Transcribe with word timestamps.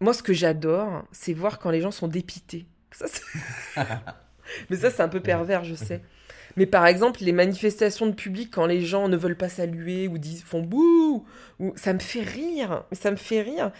moi, 0.00 0.12
ce 0.14 0.22
que 0.22 0.32
j'adore, 0.32 1.04
c'est 1.12 1.32
voir 1.32 1.58
quand 1.58 1.70
les 1.70 1.80
gens 1.80 1.90
sont 1.90 2.08
dépités. 2.08 2.66
Ça, 2.92 3.06
Mais 4.70 4.76
ça, 4.76 4.90
c'est 4.90 5.02
un 5.02 5.08
peu 5.08 5.20
pervers, 5.20 5.64
je 5.64 5.74
sais. 5.74 6.02
Mais 6.56 6.66
par 6.66 6.86
exemple, 6.86 7.20
les 7.22 7.32
manifestations 7.32 8.06
de 8.06 8.14
public, 8.14 8.50
quand 8.52 8.66
les 8.66 8.80
gens 8.80 9.08
ne 9.08 9.16
veulent 9.16 9.36
pas 9.36 9.48
saluer 9.48 10.08
ou 10.08 10.18
disent, 10.18 10.42
font 10.42 10.62
bouh, 10.62 11.26
ou 11.60 11.72
ça 11.76 11.92
me 11.92 11.98
fait 11.98 12.22
rire. 12.22 12.84
Ça 12.92 13.10
me 13.10 13.16
fait 13.16 13.42
rire. 13.42 13.72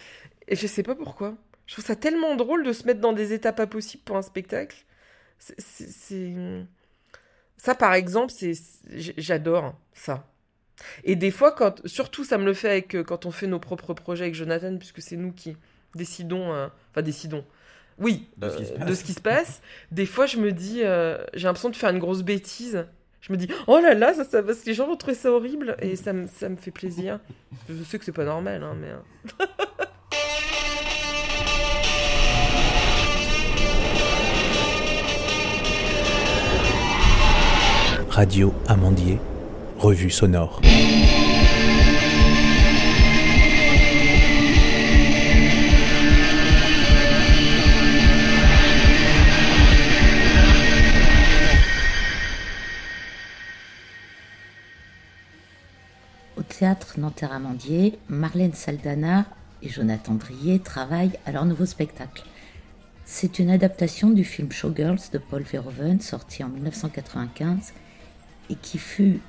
Et 0.48 0.56
je 0.56 0.66
sais 0.66 0.82
pas 0.82 0.94
pourquoi. 0.94 1.36
Je 1.66 1.74
trouve 1.74 1.84
ça 1.84 1.96
tellement 1.96 2.36
drôle 2.36 2.64
de 2.64 2.72
se 2.72 2.84
mettre 2.86 3.00
dans 3.00 3.12
des 3.12 3.32
états 3.32 3.52
pas 3.52 3.66
possibles 3.66 4.02
pour 4.04 4.16
un 4.16 4.22
spectacle. 4.22 4.76
C'est- 5.38 6.26
Ça, 7.56 7.74
par 7.74 7.94
exemple, 7.94 8.32
c'est 8.36 8.52
j'adore 9.16 9.74
ça. 9.92 10.26
Et 11.04 11.16
des 11.16 11.30
fois, 11.32 11.52
quand, 11.52 11.86
surtout, 11.86 12.24
ça 12.24 12.38
me 12.38 12.44
le 12.44 12.54
fait 12.54 12.70
avec, 12.70 12.94
euh, 12.96 13.04
quand 13.04 13.26
on 13.26 13.32
fait 13.32 13.48
nos 13.48 13.58
propres 13.60 13.94
projets 13.94 14.24
avec 14.24 14.34
Jonathan, 14.36 14.76
puisque 14.78 15.02
c'est 15.02 15.16
nous 15.16 15.32
qui 15.32 15.56
décidons, 15.94 16.52
euh, 16.52 16.68
enfin 16.92 17.02
décidons, 17.02 17.44
oui, 17.98 18.28
De 18.36 18.48
ce 18.48 18.56
qui 18.56 18.64
se 18.66 18.72
euh, 18.72 18.76
passe. 18.78 18.88
de 18.88 18.94
ce 18.94 19.04
qui 19.04 19.12
se 19.12 19.20
passe. 19.20 19.62
Des 19.90 20.06
fois, 20.06 20.26
je 20.26 20.36
me 20.38 20.52
dis, 20.52 20.80
euh, 20.84 21.18
j'ai 21.34 21.44
l'impression 21.46 21.68
de 21.70 21.76
faire 21.76 21.90
une 21.90 21.98
grosse 21.98 22.22
bêtise. 22.22 22.86
Je 23.20 23.32
me 23.32 23.36
dis, 23.36 23.48
oh 23.66 23.80
là 23.80 23.94
là, 23.94 24.14
ça, 24.14 24.24
ça, 24.24 24.42
parce 24.42 24.60
que 24.60 24.66
les 24.66 24.74
gens 24.74 24.86
vont 24.86 24.94
trouver 24.96 25.16
ça 25.16 25.32
horrible, 25.32 25.76
et 25.82 25.96
ça, 25.96 26.12
me- 26.12 26.28
ça 26.28 26.48
me 26.48 26.54
fait 26.56 26.70
plaisir. 26.70 27.18
Je 27.68 27.82
sais 27.82 27.98
que 27.98 28.04
c'est 28.04 28.12
pas 28.12 28.24
normal, 28.24 28.62
hein, 28.62 28.76
mais. 28.80 28.88
euh, 28.90 29.46
Radio 38.10 38.52
Amandier, 38.66 39.18
revue 39.78 40.10
sonore. 40.10 40.60
Théâtre 56.58 56.98
Nanterre-Amandier, 56.98 58.00
Marlène 58.08 58.52
Saldana 58.52 59.26
et 59.62 59.68
Jonathan 59.68 60.14
Drier 60.14 60.58
travaillent 60.58 61.16
à 61.24 61.30
leur 61.30 61.44
nouveau 61.44 61.66
spectacle. 61.66 62.24
C'est 63.04 63.38
une 63.38 63.48
adaptation 63.50 64.10
du 64.10 64.24
film 64.24 64.50
Showgirls 64.50 64.98
de 65.12 65.18
Paul 65.18 65.42
Verhoeven, 65.42 66.00
sorti 66.00 66.42
en 66.42 66.48
1995 66.48 67.74
et 68.50 68.56
qui 68.56 68.78
fut, 68.78 69.20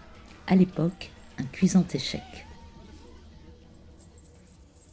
à 0.48 0.56
l'époque, 0.56 1.12
un 1.38 1.44
cuisant 1.44 1.86
échec. 1.94 2.24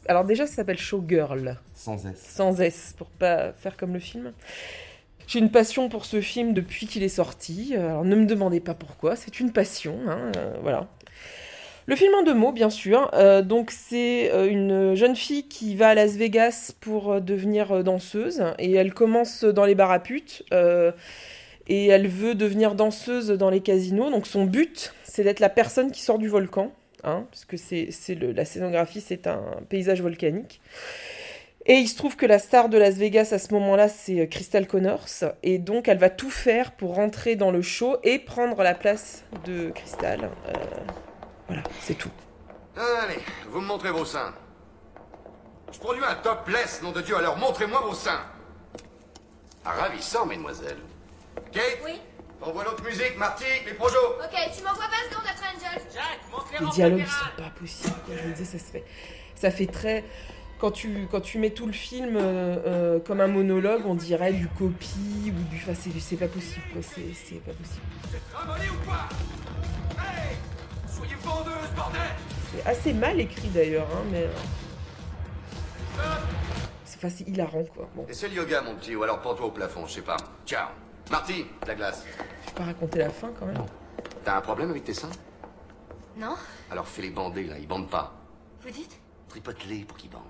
Alors, 0.07 0.23
déjà, 0.23 0.45
ça 0.45 0.57
s'appelle 0.57 0.77
Showgirl. 0.77 1.57
Sans 1.73 2.05
S. 2.05 2.23
sans 2.23 2.61
S 2.61 2.93
pour 2.95 3.07
pas 3.07 3.51
faire 3.53 3.75
comme 3.77 3.93
le 3.93 3.99
film. 3.99 4.31
J'ai 5.25 5.39
une 5.39 5.49
passion 5.49 5.89
pour 5.89 6.05
ce 6.05 6.21
film 6.21 6.53
depuis 6.53 6.85
qu'il 6.85 7.01
est 7.01 7.09
sorti. 7.09 7.75
Alors 7.75 8.05
ne 8.05 8.15
me 8.15 8.27
demandez 8.27 8.59
pas 8.59 8.75
pourquoi, 8.75 9.15
c'est 9.15 9.39
une 9.39 9.51
passion. 9.51 9.99
hein, 10.07 10.31
euh, 10.37 10.55
voilà. 10.61 10.87
Le 11.89 11.95
film 11.95 12.13
en 12.15 12.23
deux 12.23 12.33
mots, 12.33 12.51
bien 12.51 12.69
sûr. 12.69 13.09
Euh, 13.13 13.41
donc 13.41 13.71
c'est 13.71 14.29
euh, 14.33 14.49
une 14.49 14.93
jeune 14.95 15.15
fille 15.15 15.47
qui 15.47 15.73
va 15.73 15.87
à 15.89 15.95
Las 15.95 16.17
Vegas 16.17 16.73
pour 16.81 17.13
euh, 17.13 17.19
devenir 17.21 17.81
danseuse 17.81 18.43
et 18.59 18.73
elle 18.73 18.93
commence 18.93 19.45
dans 19.45 19.63
les 19.63 19.73
bars 19.73 19.97
et 21.69 21.87
elle 21.87 22.07
veut 22.07 22.35
devenir 22.35 22.75
danseuse 22.75 23.29
dans 23.29 23.49
les 23.49 23.61
casinos. 23.61 24.09
Donc 24.09 24.27
son 24.27 24.43
but, 24.43 24.93
c'est 25.03 25.23
d'être 25.23 25.39
la 25.39 25.47
personne 25.47 25.91
qui 25.91 26.01
sort 26.01 26.17
du 26.17 26.27
volcan, 26.27 26.73
hein, 27.05 27.25
parce 27.31 27.45
que 27.45 27.55
c'est 27.55 27.89
la 28.19 28.43
scénographie, 28.43 28.99
c'est 28.99 29.25
un 29.25 29.41
paysage 29.69 30.01
volcanique. 30.01 30.59
Et 31.67 31.75
il 31.75 31.87
se 31.87 31.95
trouve 31.95 32.17
que 32.17 32.25
la 32.25 32.39
star 32.39 32.67
de 32.67 32.77
Las 32.77 32.95
Vegas 32.95 33.29
à 33.31 33.39
ce 33.39 33.53
moment-là, 33.53 33.87
c'est 33.87 34.27
Crystal 34.27 34.67
Connors. 34.67 35.07
Et 35.43 35.57
donc, 35.57 35.89
elle 35.89 35.97
va 35.97 36.09
tout 36.09 36.29
faire 36.29 36.71
pour 36.71 36.95
rentrer 36.95 37.35
dans 37.35 37.51
le 37.51 37.61
show 37.61 37.97
et 38.03 38.19
prendre 38.19 38.63
la 38.63 38.73
place 38.73 39.25
de 39.45 39.71
Crystal. 39.71 40.29
Voilà, 41.47 41.63
c'est 41.81 41.95
tout. 41.95 42.11
Allez, 42.75 43.19
vous 43.49 43.61
me 43.61 43.65
montrez 43.67 43.91
vos 43.91 44.05
seins. 44.05 44.33
Je 45.71 45.79
produis 45.79 46.03
un 46.03 46.15
topless, 46.15 46.81
nom 46.81 46.91
de 46.91 47.01
Dieu, 47.01 47.17
alors 47.17 47.37
montrez-moi 47.37 47.81
vos 47.81 47.93
seins. 47.93 48.21
Ah, 49.65 49.71
ravissant, 49.71 50.25
mesdemoiselles. 50.25 50.77
Kate 51.51 51.79
Oui 51.83 51.99
Envoie 52.41 52.63
l'autre 52.63 52.83
musique, 52.83 53.17
Marty, 53.17 53.43
les 53.65 53.73
projos. 53.73 53.97
Ok, 54.23 54.37
tu 54.55 54.63
m'envoies 54.63 54.85
20 54.85 55.09
secondes 55.09 55.25
après 55.27 55.47
Angel. 55.55 55.81
Jack, 55.91 56.19
montre 56.31 56.47
les 56.59 56.65
Les 56.65 56.71
dialogues, 56.71 57.05
sont 57.05 57.41
pas 57.41 57.49
possibles. 57.59 57.95
quoi. 58.05 58.15
Je 58.15 58.27
me 58.27 58.33
disais, 58.33 58.57
ça 58.59 58.63
se 58.65 58.71
fait. 58.71 58.83
Ça 59.35 59.51
fait 59.51 59.65
très. 59.65 60.05
Quand 60.59 60.71
tu, 60.71 61.07
quand 61.11 61.21
tu 61.21 61.39
mets 61.39 61.49
tout 61.49 61.65
le 61.65 61.73
film 61.73 62.15
euh, 62.15 62.57
euh, 62.65 62.99
comme 62.99 63.21
un 63.21 63.27
monologue, 63.27 63.81
on 63.85 63.95
dirait 63.95 64.33
du 64.33 64.47
copie 64.47 65.33
ou 65.35 65.43
du. 65.49 65.57
Enfin, 65.57 65.73
c'est 65.73 65.99
c'est 65.99 66.15
pas 66.15 66.27
possible, 66.27 66.63
quoi. 66.73 66.81
C'est 66.83 67.13
c'est 67.13 67.41
pas 67.43 67.53
possible. 67.53 67.81
Ramolli 68.33 68.69
ou 68.69 68.85
quoi? 68.85 69.09
Hey 69.99 70.35
Soyez 70.97 71.15
vendeuse, 71.23 71.69
bordel 71.75 72.01
C'est 72.53 72.65
assez 72.65 72.93
mal 72.93 73.19
écrit 73.19 73.49
d'ailleurs, 73.49 73.87
hein, 73.93 74.03
mais. 74.11 74.23
euh, 74.23 76.01
C'est 76.85 77.03
enfin, 77.05 77.23
hilarant, 77.27 77.63
quoi. 77.65 77.89
Bon, 77.95 78.05
Et 78.09 78.13
c'est 78.13 78.27
le 78.29 78.35
yoga, 78.35 78.61
mon 78.61 78.75
petit, 78.75 78.95
ou 78.95 79.03
alors 79.03 79.21
pends-toi 79.21 79.45
au 79.47 79.51
plafond, 79.51 79.85
je 79.85 79.93
sais 79.93 80.01
pas. 80.01 80.17
Ciao. 80.45 80.69
Marty, 81.11 81.45
de 81.63 81.67
la 81.67 81.75
glace. 81.75 82.05
je 82.41 82.47
vais 82.49 82.55
pas 82.57 82.63
raconter 82.65 82.99
la 82.99 83.09
fin 83.09 83.31
quand 83.39 83.45
même. 83.45 83.63
T'as 84.23 84.37
un 84.37 84.41
problème 84.41 84.71
avec 84.71 84.83
tes 84.83 84.93
seins? 84.93 85.09
Non 86.17 86.35
Alors 86.71 86.87
fais-les 86.87 87.11
bander, 87.11 87.43
là, 87.45 87.55
ils 87.59 87.67
bandent 87.67 87.89
pas. 87.89 88.13
Vous 88.61 88.69
dites? 88.71 88.99
Tripote-les 89.29 89.83
pour 89.85 89.97
qu'ils 89.97 90.09
bandent. 90.09 90.23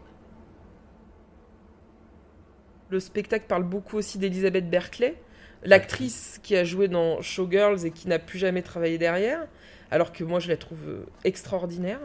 Le 2.90 3.00
spectacle 3.00 3.46
parle 3.48 3.64
beaucoup 3.64 3.98
aussi 3.98 4.18
d'Elisabeth 4.18 4.70
Berkeley, 4.70 5.16
l'actrice 5.64 6.40
qui 6.44 6.56
a 6.56 6.64
joué 6.64 6.88
dans 6.88 7.22
Showgirls 7.22 7.86
et 7.86 7.92
qui 7.92 8.08
n'a 8.08 8.20
plus 8.20 8.38
jamais 8.40 8.62
travaillé 8.62 8.98
derrière, 8.98 9.46
alors 9.92 10.12
que 10.12 10.24
moi 10.24 10.40
je 10.40 10.50
la 10.50 10.58
trouve 10.58 10.80
euh, 10.88 11.06
extraordinaire. 11.24 12.00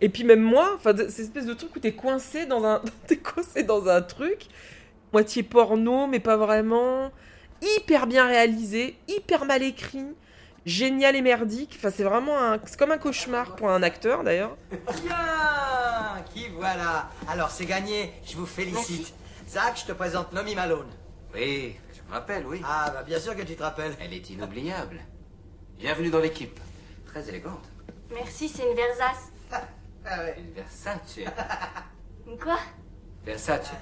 Et 0.00 0.08
puis 0.08 0.24
même 0.24 0.42
moi, 0.42 0.72
enfin, 0.76 0.96
cette 0.96 1.18
espèce 1.18 1.46
de 1.46 1.54
truc 1.54 1.74
où 1.74 1.80
t'es 1.80 1.92
coincé 1.92 2.46
dans 2.46 2.64
un, 2.64 2.82
t'es 3.06 3.16
coincé 3.16 3.62
dans 3.62 3.88
un 3.88 4.02
truc, 4.02 4.46
moitié 5.12 5.42
porno 5.42 6.06
mais 6.06 6.20
pas 6.20 6.36
vraiment, 6.36 7.10
hyper 7.62 8.06
bien 8.06 8.26
réalisé, 8.26 8.96
hyper 9.08 9.44
mal 9.44 9.62
écrit, 9.62 10.06
génial 10.66 11.16
et 11.16 11.22
merdique. 11.22 11.74
Enfin, 11.78 11.90
c'est 11.90 12.04
vraiment 12.04 12.38
un, 12.38 12.60
c'est 12.64 12.78
comme 12.78 12.92
un 12.92 12.98
cauchemar 12.98 13.56
pour 13.56 13.70
un 13.70 13.82
acteur 13.82 14.22
d'ailleurs. 14.22 14.56
Bien 14.70 16.24
Qui 16.32 16.48
voilà 16.48 17.10
Alors 17.28 17.50
c'est 17.50 17.66
gagné, 17.66 18.12
je 18.24 18.36
vous 18.36 18.46
félicite. 18.46 19.12
Zach, 19.48 19.80
je 19.80 19.86
te 19.86 19.92
présente 19.92 20.32
Nomi 20.32 20.54
Malone. 20.54 20.88
Oui, 21.34 21.74
je 21.94 22.08
me 22.08 22.12
rappelle, 22.12 22.46
oui. 22.46 22.60
Ah, 22.64 22.90
bah 22.92 23.02
bien 23.02 23.18
sûr 23.18 23.34
que 23.34 23.42
tu 23.42 23.56
te 23.56 23.62
rappelles. 23.62 23.94
Elle 24.00 24.12
est 24.12 24.30
inoubliable. 24.30 24.98
Bienvenue 25.78 26.10
dans 26.10 26.20
l'équipe. 26.20 26.58
Très 27.08 27.28
élégante. 27.28 27.64
Merci, 28.12 28.48
c'est 28.48 28.62
une 28.68 28.76
Versace. 28.76 29.32
Ah 30.06 30.22
ouais. 30.22 30.36
Une 30.38 30.52
Versace. 30.52 31.18
Quoi? 32.40 32.58
Versace. 33.24 33.72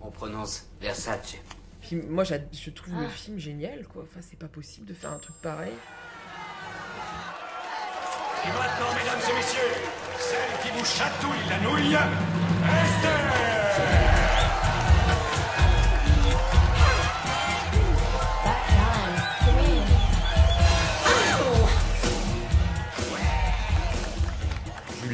On 0.00 0.10
prononce 0.10 0.66
Versace. 0.80 1.36
Puis 1.80 1.96
moi 1.96 2.24
je 2.24 2.70
trouve 2.70 3.00
le 3.00 3.08
film 3.08 3.38
génial 3.38 3.86
quoi. 3.86 4.02
Enfin, 4.02 4.20
c'est 4.20 4.38
pas 4.38 4.48
possible 4.48 4.86
de 4.86 4.94
faire 4.94 5.12
un 5.12 5.18
truc 5.18 5.36
pareil. 5.36 5.74
Et 8.44 8.48
maintenant, 8.48 8.92
mesdames 8.94 9.20
et 9.30 9.34
messieurs, 9.34 9.72
celle 10.18 10.58
qui 10.62 10.70
vous 10.76 10.84
chatouille 10.84 11.48
la 11.48 11.58
nouille, 11.60 11.94
Esther 11.94 14.15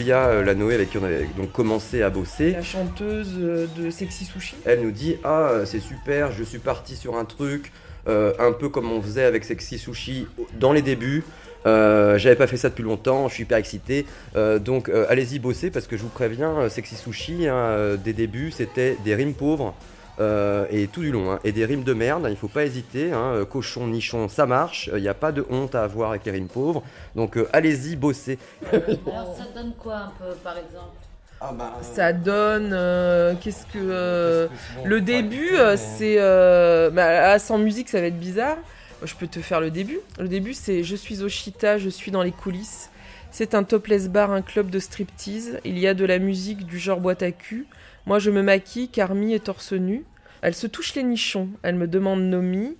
Julia 0.03 0.27
euh, 0.27 0.43
Lanoé, 0.43 0.75
avec 0.75 0.91
qui 0.91 0.99
on 0.99 1.05
avait 1.05 1.29
donc 1.37 1.53
commencé 1.53 2.03
à 2.03 2.11
bosser, 2.11 2.51
La 2.51 2.63
chanteuse 2.63 3.35
euh, 3.39 3.69
de 3.79 3.89
Sexy 3.89 4.25
Sushi. 4.25 4.56
elle 4.65 4.82
nous 4.82 4.91
dit 4.91 5.17
Ah, 5.23 5.61
c'est 5.65 5.79
super, 5.79 6.32
je 6.32 6.43
suis 6.43 6.59
parti 6.59 6.97
sur 6.97 7.17
un 7.17 7.25
truc, 7.25 7.71
euh, 8.09 8.32
un 8.41 8.50
peu 8.50 8.69
comme 8.69 8.91
on 8.91 9.00
faisait 9.00 9.23
avec 9.25 9.44
Sexy 9.44 9.79
Sushi 9.79 10.26
dans 10.59 10.73
les 10.73 10.82
débuts. 10.82 11.23
Euh, 11.67 12.19
J'avais 12.19 12.35
pas 12.35 12.49
fait 12.49 12.56
ça 12.56 12.69
depuis 12.69 12.82
longtemps, 12.82 13.29
je 13.29 13.35
suis 13.35 13.43
hyper 13.44 13.59
excité. 13.59 14.05
Euh, 14.35 14.59
donc 14.59 14.91
allez-y 15.09 15.38
bosser 15.38 15.71
parce 15.71 15.87
que 15.87 15.97
je 15.97 16.03
vous 16.03 16.09
préviens, 16.09 16.69
Sexy 16.69 16.97
Sushi, 16.97 17.47
hein, 17.47 17.97
des 18.03 18.12
débuts, 18.12 18.50
c'était 18.50 18.97
des 19.05 19.15
rimes 19.15 19.35
pauvres. 19.35 19.73
Euh, 20.20 20.67
et 20.70 20.88
tout 20.88 21.00
du 21.00 21.11
long, 21.11 21.32
hein, 21.32 21.38
et 21.44 21.53
des 21.53 21.64
rimes 21.64 21.85
de 21.85 21.94
merde, 21.94 22.26
il 22.31 22.37
faut 22.37 22.49
pas 22.49 22.64
hésiter, 22.64 23.12
hein, 23.12 23.32
euh, 23.35 23.44
cochon, 23.44 23.87
nichon, 23.87 24.29
ça 24.29 24.47
marche, 24.47 24.91
il 24.94 25.00
n'y 25.00 25.09
a 25.09 25.14
pas 25.14 25.32
de 25.32 25.44
honte 25.50 25.75
à 25.75 25.85
avoir 25.85 26.11
avec 26.11 26.25
les 26.25 26.32
rimes 26.32 26.49
pauvres, 26.49 26.82
donc 27.17 27.37
euh, 27.37 27.49
allez-y 27.53 27.97
bosser. 27.97 28.38
Alors 28.73 29.35
ça 29.37 29.44
donne 29.55 29.73
quoi 29.79 29.97
un 29.97 30.12
peu 30.19 30.35
par 30.44 30.56
exemple? 30.59 30.97
Ah 31.44 31.53
bah, 31.53 31.73
Ça 31.82 32.12
donne. 32.12 32.70
euh, 32.73 33.35
Qu'est-ce 33.41 33.67
que. 33.67 33.79
euh, 33.79 34.49
le 34.85 35.00
début, 35.00 35.56
euh, 35.59 35.76
c'est. 35.76 36.17
euh, 36.19 36.88
bah, 36.91 37.32
ah, 37.32 37.38
sans 37.41 37.59
musique, 37.59 37.88
ça 37.88 38.00
va 38.00 38.06
être 38.06 38.20
bizarre. 38.20 38.59
Je 39.03 39.14
peux 39.17 39.26
te 39.26 39.41
faire 39.41 39.61
le 39.61 39.73
début. 39.73 39.99
Le 40.20 40.29
début, 40.29 40.55
c'est 40.55 40.85
Je 40.85 40.94
suis 40.94 41.23
Oshita, 41.25 41.79
je 41.79 41.88
suis 41.88 42.12
dans 42.12 42.23
les 42.23 42.31
coulisses. 42.31 42.91
C'est 43.32 43.55
un 43.56 43.64
topless 43.64 44.09
bar, 44.09 44.31
un 44.31 44.43
club 44.43 44.70
de 44.70 44.79
striptease. 44.79 45.59
Il 45.64 45.81
y 45.81 45.88
a 45.88 45.94
de 45.94 46.05
la 46.05 46.20
musique 46.20 46.64
du 46.64 46.79
genre 46.79 47.00
boîte 47.00 47.25
à 47.25 47.32
cul. 47.32 47.67
Moi, 48.06 48.19
je 48.19 48.31
me 48.31 48.43
maquille, 48.43 48.88
Carmi 48.88 49.32
est 49.32 49.44
torse 49.44 49.72
nu. 49.72 50.04
Elle 50.43 50.54
se 50.54 50.66
touche 50.66 50.94
les 50.94 51.04
nichons. 51.04 51.49
Elle 51.62 51.76
me 51.76 51.87
demande 51.87 52.22
Nomi. 52.22 52.76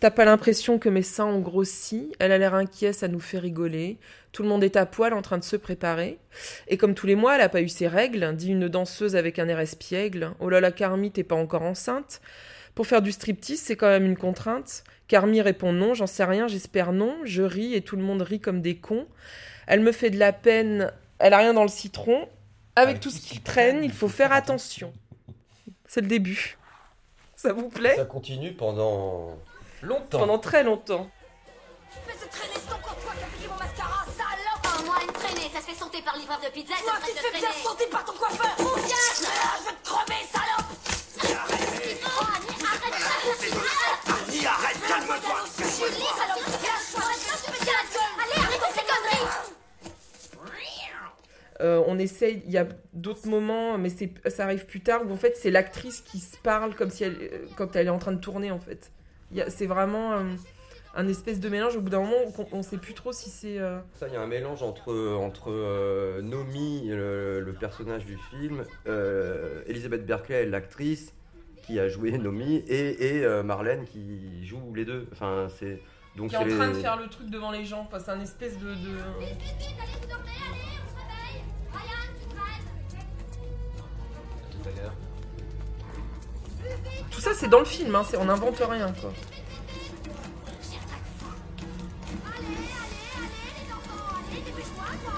T'as 0.00 0.10
pas 0.10 0.26
l'impression 0.26 0.78
que 0.78 0.90
mes 0.90 1.02
seins 1.02 1.24
ont 1.24 1.40
grossi? 1.40 2.12
Elle 2.18 2.30
a 2.30 2.36
l'air 2.36 2.54
inquiète, 2.54 2.96
ça 2.96 3.08
nous 3.08 3.20
fait 3.20 3.38
rigoler. 3.38 3.96
Tout 4.32 4.42
le 4.42 4.50
monde 4.50 4.62
est 4.62 4.76
à 4.76 4.84
poil 4.84 5.14
en 5.14 5.22
train 5.22 5.38
de 5.38 5.44
se 5.44 5.56
préparer. 5.56 6.18
Et 6.68 6.76
comme 6.76 6.94
tous 6.94 7.06
les 7.06 7.14
mois, 7.14 7.36
elle 7.36 7.40
a 7.40 7.48
pas 7.48 7.62
eu 7.62 7.70
ses 7.70 7.88
règles, 7.88 8.36
dit 8.36 8.50
une 8.50 8.68
danseuse 8.68 9.16
avec 9.16 9.38
un 9.38 9.48
air 9.48 9.58
espiègle. 9.58 10.32
Oh 10.38 10.50
là 10.50 10.60
là, 10.60 10.70
Carmi, 10.70 11.10
t'es 11.10 11.24
pas 11.24 11.34
encore 11.34 11.62
enceinte 11.62 12.20
Pour 12.74 12.86
faire 12.86 13.00
du 13.00 13.12
striptease, 13.12 13.60
c'est 13.60 13.76
quand 13.76 13.88
même 13.88 14.04
une 14.04 14.18
contrainte. 14.18 14.84
Carmi 15.08 15.40
répond 15.40 15.72
non, 15.72 15.94
j'en 15.94 16.06
sais 16.06 16.24
rien, 16.24 16.48
j'espère 16.48 16.92
non. 16.92 17.16
Je 17.24 17.42
ris 17.42 17.74
et 17.74 17.80
tout 17.80 17.96
le 17.96 18.02
monde 18.02 18.20
rit 18.20 18.40
comme 18.40 18.60
des 18.60 18.76
cons. 18.76 19.06
Elle 19.66 19.80
me 19.80 19.92
fait 19.92 20.10
de 20.10 20.18
la 20.18 20.34
peine, 20.34 20.92
elle 21.18 21.32
a 21.32 21.38
rien 21.38 21.54
dans 21.54 21.62
le 21.62 21.68
citron. 21.68 22.28
Avec 22.76 23.00
tout 23.00 23.10
ce 23.10 23.20
qui 23.20 23.40
traîne, 23.40 23.82
il 23.82 23.92
faut 23.92 24.08
faire 24.08 24.32
attention. 24.32 24.92
C'est 25.88 26.02
le 26.02 26.06
début. 26.08 26.58
Ça 27.34 27.52
vous 27.52 27.68
plaît 27.68 27.96
Ça 27.96 28.04
continue 28.04 28.52
pendant 28.52 29.38
longtemps. 29.82 30.18
Pendant 30.20 30.38
très 30.38 30.62
longtemps. 30.62 31.10
Traîner, 32.30 32.54
c'est 32.54 32.68
ton 32.70 32.76
courtois 32.78 33.12
qui 33.16 33.24
a 33.24 33.26
payé 33.28 33.48
mon 33.48 33.56
mascara, 33.56 34.04
salope 34.06 34.84
moi, 34.86 34.96
une 35.06 35.12
traînée, 35.12 35.48
ça 35.54 35.60
se 35.60 35.66
fait 35.66 35.74
sauter 35.74 36.02
par 36.02 36.16
livreur 36.18 36.40
de 36.40 36.48
pizza, 36.50 36.74
Toi 36.82 36.92
ça 37.00 37.06
qui 37.06 37.12
te 37.12 37.18
traîne 37.18 37.32
fais 37.32 37.38
de 37.38 37.40
bien 37.40 37.50
traîner. 37.50 37.64
sauter 37.64 37.86
par 37.86 38.04
ton 38.04 38.12
coiffeur 38.12 38.54
Ou 38.58 38.74
bien... 38.86 38.96
Ah, 38.96 39.56
Je 39.60 39.64
vais 39.70 39.76
te 39.76 39.88
crever, 39.88 40.22
salope 40.32 40.70
Annie, 42.36 42.56
arrête 42.66 43.65
on 51.96 51.98
essaye, 51.98 52.42
il 52.44 52.52
y 52.52 52.58
a 52.58 52.66
d'autres 52.92 53.26
moments, 53.26 53.78
mais 53.78 53.88
c'est, 53.88 54.10
ça 54.30 54.44
arrive 54.44 54.66
plus 54.66 54.80
tard, 54.80 55.02
où 55.06 55.10
en 55.12 55.16
fait 55.16 55.34
c'est 55.36 55.50
l'actrice 55.50 56.00
qui 56.02 56.18
se 56.20 56.36
parle 56.36 56.74
comme 56.74 56.90
si 56.90 57.04
elle, 57.04 57.16
euh, 57.20 57.46
quand 57.56 57.74
elle 57.74 57.86
est 57.86 57.90
en 57.90 57.98
train 57.98 58.12
de 58.12 58.20
tourner 58.20 58.50
en 58.50 58.60
fait. 58.60 58.92
Il 59.30 59.38
y 59.38 59.40
a- 59.42 59.50
c'est 59.50 59.66
vraiment 59.66 60.12
euh, 60.12 60.22
un 60.94 61.08
espèce 61.08 61.40
de 61.40 61.48
mélange, 61.48 61.76
au 61.76 61.80
bout 61.80 61.90
d'un 61.90 62.00
moment 62.00 62.16
on, 62.38 62.58
on 62.58 62.62
sait 62.62 62.78
plus 62.78 62.94
trop 62.94 63.12
si 63.12 63.28
c'est... 63.30 63.58
euh, 63.58 63.78
Ça, 63.94 64.08
il 64.08 64.14
y 64.14 64.16
a 64.16 64.20
un 64.20 64.26
mélange 64.26 64.62
entre, 64.62 64.92
entre 65.16 65.50
euh, 65.50 66.22
Nomi, 66.22 66.88
le, 66.88 67.40
le 67.40 67.52
personnage 67.52 68.04
du 68.06 68.16
film, 68.30 68.64
euh, 68.86 69.62
Elisabeth 69.66 70.06
Berkeley, 70.06 70.46
l'actrice 70.46 71.12
qui 71.66 71.80
a 71.80 71.88
joué 71.88 72.16
Nomi, 72.16 72.56
et, 72.68 73.16
et 73.16 73.24
euh, 73.24 73.42
Marlène 73.42 73.84
qui 73.84 74.46
joue 74.46 74.72
les 74.74 74.84
deux. 74.84 75.08
Enfin, 75.12 75.48
c'est 75.58 75.80
donc 76.16 76.30
qui 76.30 76.36
est 76.36 76.38
en 76.38 76.46
train 76.46 76.68
de 76.68 76.74
faire 76.74 76.96
le 76.96 77.08
truc 77.08 77.28
devant 77.28 77.50
les 77.50 77.64
gens, 77.64 77.80
enfin, 77.88 77.98
c'est 77.98 78.12
un 78.12 78.20
espèce 78.20 78.56
de... 78.58 78.68
de- 78.68 78.76
Tout 87.10 87.20
ça 87.20 87.30
c'est 87.34 87.48
dans 87.48 87.60
le 87.60 87.64
film, 87.64 87.94
hein, 87.94 88.02
on 88.18 88.24
n'invente 88.26 88.58
rien 88.58 88.92
quoi. 88.92 89.12
Allez, 92.26 92.46
allez, 92.46 92.70
allez, 93.16 93.52
les 93.56 93.72
enfants, 93.72 94.16
allez, 94.30 94.42
dépêche-toi, 94.42 94.84
toi 95.02 95.12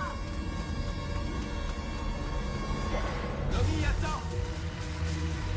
Nomi, 3.52 3.84
attends 3.84 4.22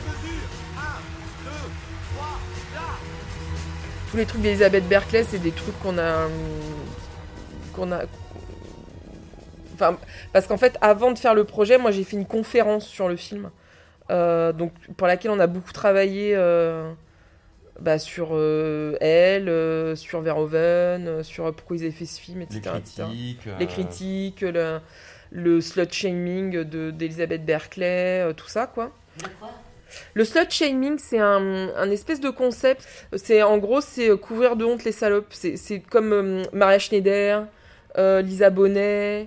Mesure 0.07 0.49
1, 0.77 0.79
2, 1.43 1.51
3, 2.15 2.25
là 2.73 2.87
Tous 4.09 4.17
les 4.17 4.25
trucs 4.25 4.41
d'Elisabeth 4.41 4.87
Berkeley, 4.87 5.23
c'est 5.29 5.39
des 5.39 5.51
trucs 5.51 5.79
qu'on 5.79 5.97
a. 5.97 6.25
hum, 6.25 6.31
qu'on 7.73 7.91
a. 7.91 8.01
Enfin, 9.81 9.97
parce 10.33 10.45
qu'en 10.47 10.57
fait, 10.57 10.77
avant 10.81 11.11
de 11.11 11.17
faire 11.17 11.33
le 11.33 11.43
projet, 11.43 11.77
moi 11.77 11.91
j'ai 11.91 12.03
fait 12.03 12.15
une 12.17 12.25
conférence 12.27 12.85
sur 12.85 13.09
le 13.09 13.15
film, 13.15 13.49
euh, 14.11 14.53
donc 14.53 14.71
pour 14.97 15.07
laquelle 15.07 15.31
on 15.31 15.39
a 15.39 15.47
beaucoup 15.47 15.71
travaillé 15.73 16.33
euh, 16.35 16.91
bah, 17.79 17.97
sur 17.97 18.29
euh, 18.33 18.95
elle, 19.01 19.49
euh, 19.49 19.95
sur 19.95 20.21
Verhoeven, 20.21 21.07
euh, 21.07 21.23
sur 21.23 21.51
pourquoi 21.55 21.77
ils 21.77 21.83
avaient 21.83 21.91
fait 21.91 22.05
ce 22.05 22.21
film, 22.21 22.41
etc. 22.43 22.61
les 22.63 22.77
etc. 22.79 23.03
critiques. 23.03 23.47
euh, 23.47 23.57
Les 23.59 23.67
critiques, 23.67 24.41
le, 24.41 24.79
le 25.31 25.61
slut 25.61 25.91
shaming 25.91 26.63
de 26.63 26.91
d'Elisabeth 26.91 27.43
Berkeley, 27.45 28.21
euh, 28.21 28.33
tout 28.33 28.47
ça 28.49 28.67
quoi. 28.67 28.91
Le 30.13 30.23
slut 30.23 30.49
shaming, 30.49 30.97
c'est 30.99 31.19
un, 31.19 31.69
un 31.75 31.91
espèce 31.91 32.21
de 32.21 32.29
concept. 32.29 32.87
C'est 33.15 33.41
en 33.43 33.57
gros, 33.57 33.81
c'est 33.81 34.15
couvrir 34.17 34.55
de 34.55 34.63
honte 34.63 34.83
les 34.85 34.91
salopes. 34.93 35.33
C'est 35.33 35.79
comme 35.79 36.13
euh, 36.13 36.43
Maria 36.53 36.79
Schneider, 36.79 37.45
euh, 37.97 38.21
Lisa 38.21 38.49
Bonet, 38.49 39.23
euh, 39.23 39.25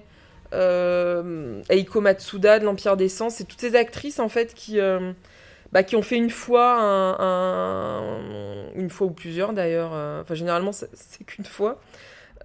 Eiko 1.70 2.00
Matsuda 2.00 2.58
de 2.58 2.64
l'Empire 2.64 2.96
des 2.96 3.08
Sens. 3.08 3.34
C'est 3.36 3.44
toutes 3.44 3.60
ces 3.60 3.76
actrices 3.76 4.18
en 4.20 4.28
fait 4.28 4.54
qui, 4.54 4.80
euh, 4.80 5.12
bah, 5.72 5.82
qui 5.82 5.96
ont 5.96 6.02
fait 6.02 6.16
une 6.16 6.30
fois, 6.30 6.74
un, 6.80 7.16
un- 7.20 8.70
une 8.76 8.90
fois 8.90 9.06
ou 9.08 9.10
plusieurs 9.10 9.52
d'ailleurs. 9.52 9.92
euh, 9.94 10.22
Enfin, 10.22 10.34
généralement, 10.34 10.72
c'est 10.72 11.24
qu'une 11.24 11.44
fois. 11.44 11.80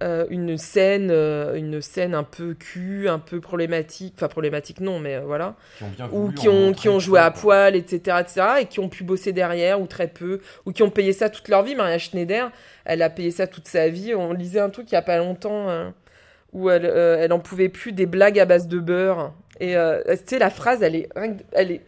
euh, 0.02 0.26
une 0.30 0.56
scène, 0.56 1.10
euh, 1.10 1.54
une 1.56 1.82
scène 1.82 2.14
un 2.14 2.22
peu 2.24 2.54
cul, 2.54 3.08
un 3.08 3.18
peu 3.18 3.40
problématique. 3.40 4.14
Enfin, 4.16 4.28
problématique 4.28 4.80
non, 4.80 4.98
mais 4.98 5.16
euh, 5.16 5.20
voilà 5.26 5.56
qui 5.76 5.84
ont 5.84 5.90
bien 5.90 6.08
ou 6.10 6.32
qui 6.32 6.48
ont, 6.48 6.72
qui 6.72 6.88
ont 6.88 6.98
joué 7.00 7.20
à 7.20 7.30
poil, 7.30 7.76
etc., 7.76 8.20
etc., 8.22 8.60
et 8.62 8.66
qui 8.66 8.80
ont 8.80 8.88
pu 8.88 9.04
bosser 9.04 9.32
derrière, 9.34 9.80
ou 9.80 9.86
très 9.86 10.08
peu, 10.08 10.40
ou 10.66 10.72
qui 10.72 10.82
ont 10.82 10.90
payé 10.90 11.12
ça 11.12 11.28
toute 11.30 11.48
leur 11.48 11.62
vie. 11.64 11.74
Maria 11.74 11.98
Schneider, 11.98 12.50
elle 12.86 13.02
a 13.02 13.10
payé 13.10 13.30
ça 13.30 13.46
toute 13.46 13.68
sa 13.68 13.88
vie. 13.90 14.14
On 14.14 14.32
lisait 14.32 14.60
un 14.60 14.70
truc 14.70 14.90
il 14.90 14.94
y 14.94 14.98
a 14.98 15.02
pas 15.02 15.18
longtemps 15.18 15.68
euh, 15.68 15.90
où 16.52 16.70
elle, 16.70 16.84
euh, 16.86 17.16
elle 17.20 17.32
en 17.32 17.38
pouvait 17.40 17.68
plus 17.68 17.92
des 17.92 18.06
blagues 18.06 18.38
à 18.38 18.44
base 18.44 18.66
de 18.68 18.78
beurre. 18.78 19.32
Et 19.60 19.76
euh, 19.76 20.02
tu 20.08 20.16
sais, 20.26 20.38
la 20.38 20.50
phrase, 20.50 20.82
elle 20.82 20.96
est, 20.96 21.08
elle 21.52 21.70
est. 21.72 21.80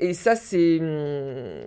Et 0.00 0.14
ça, 0.14 0.36
c'est, 0.36 0.78
hum, 0.80 1.64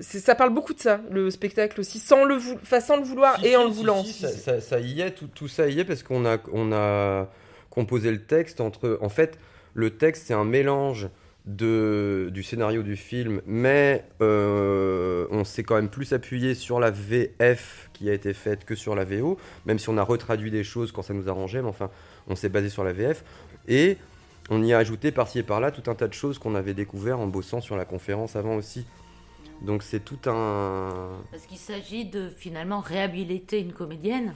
c'est, 0.00 0.20
ça 0.20 0.34
parle 0.34 0.54
beaucoup 0.54 0.72
de 0.72 0.80
ça, 0.80 1.00
le 1.10 1.30
spectacle 1.30 1.78
aussi, 1.80 1.98
sans 1.98 2.24
le, 2.24 2.36
vou- 2.36 2.58
enfin, 2.62 2.80
sans 2.80 2.96
le 2.96 3.02
vouloir 3.02 3.38
Si, 3.40 3.46
et 3.48 3.56
en 3.56 3.64
le 3.64 3.72
si, 3.72 3.76
voulant. 3.78 4.04
ça- 4.04 4.60
ça 4.60 4.80
y 4.80 5.02
est, 5.02 5.10
tout, 5.10 5.26
tout 5.26 5.48
ça 5.48 5.68
y 5.68 5.80
est 5.80 5.84
parce 5.84 6.02
qu'on 6.02 6.24
a, 6.24 6.38
on 6.52 6.72
a 6.72 7.28
composé 7.68 8.10
le 8.10 8.22
texte 8.22 8.62
entre. 8.62 8.98
En 9.02 9.10
fait, 9.10 9.38
le 9.74 9.90
texte 9.90 10.24
c'est 10.28 10.34
un 10.34 10.44
mélange 10.46 11.08
de, 11.44 12.30
du 12.32 12.42
scénario 12.42 12.82
du 12.82 12.96
film, 12.96 13.42
mais 13.46 14.04
euh, 14.22 15.26
on 15.30 15.44
s'est 15.44 15.62
quand 15.62 15.74
même 15.74 15.90
plus 15.90 16.12
appuyé 16.12 16.54
sur 16.54 16.80
la 16.80 16.90
VF 16.90 17.90
qui 17.92 18.08
a 18.08 18.14
été 18.14 18.32
faite 18.32 18.64
que 18.64 18.74
sur 18.74 18.94
la 18.94 19.04
VO, 19.04 19.38
même 19.66 19.78
si 19.78 19.88
on 19.90 19.98
a 19.98 20.02
retraduit 20.02 20.50
des 20.50 20.64
choses 20.64 20.90
quand 20.90 21.02
ça 21.02 21.12
nous 21.12 21.28
arrangeait, 21.28 21.60
mais 21.60 21.68
enfin, 21.68 21.90
on 22.28 22.34
s'est 22.34 22.48
basé 22.48 22.70
sur 22.70 22.82
la 22.82 22.92
VF. 22.92 23.24
Et 23.68 23.98
on 24.50 24.62
y 24.62 24.72
a 24.72 24.78
ajouté 24.78 25.12
par-ci 25.12 25.38
et 25.38 25.42
par-là 25.42 25.70
tout 25.70 25.90
un 25.90 25.94
tas 25.94 26.08
de 26.08 26.14
choses 26.14 26.38
qu'on 26.38 26.54
avait 26.54 26.74
découvert 26.74 27.20
en 27.20 27.26
bossant 27.26 27.60
sur 27.60 27.76
la 27.76 27.84
conférence 27.84 28.36
avant 28.36 28.56
aussi. 28.56 28.86
Donc 29.62 29.82
c'est 29.82 30.00
tout 30.00 30.18
un. 30.26 31.12
Parce 31.30 31.46
qu'il 31.46 31.58
s'agit 31.58 32.04
de 32.04 32.28
finalement 32.28 32.80
réhabiliter 32.80 33.60
une 33.60 33.72
comédienne 33.72 34.34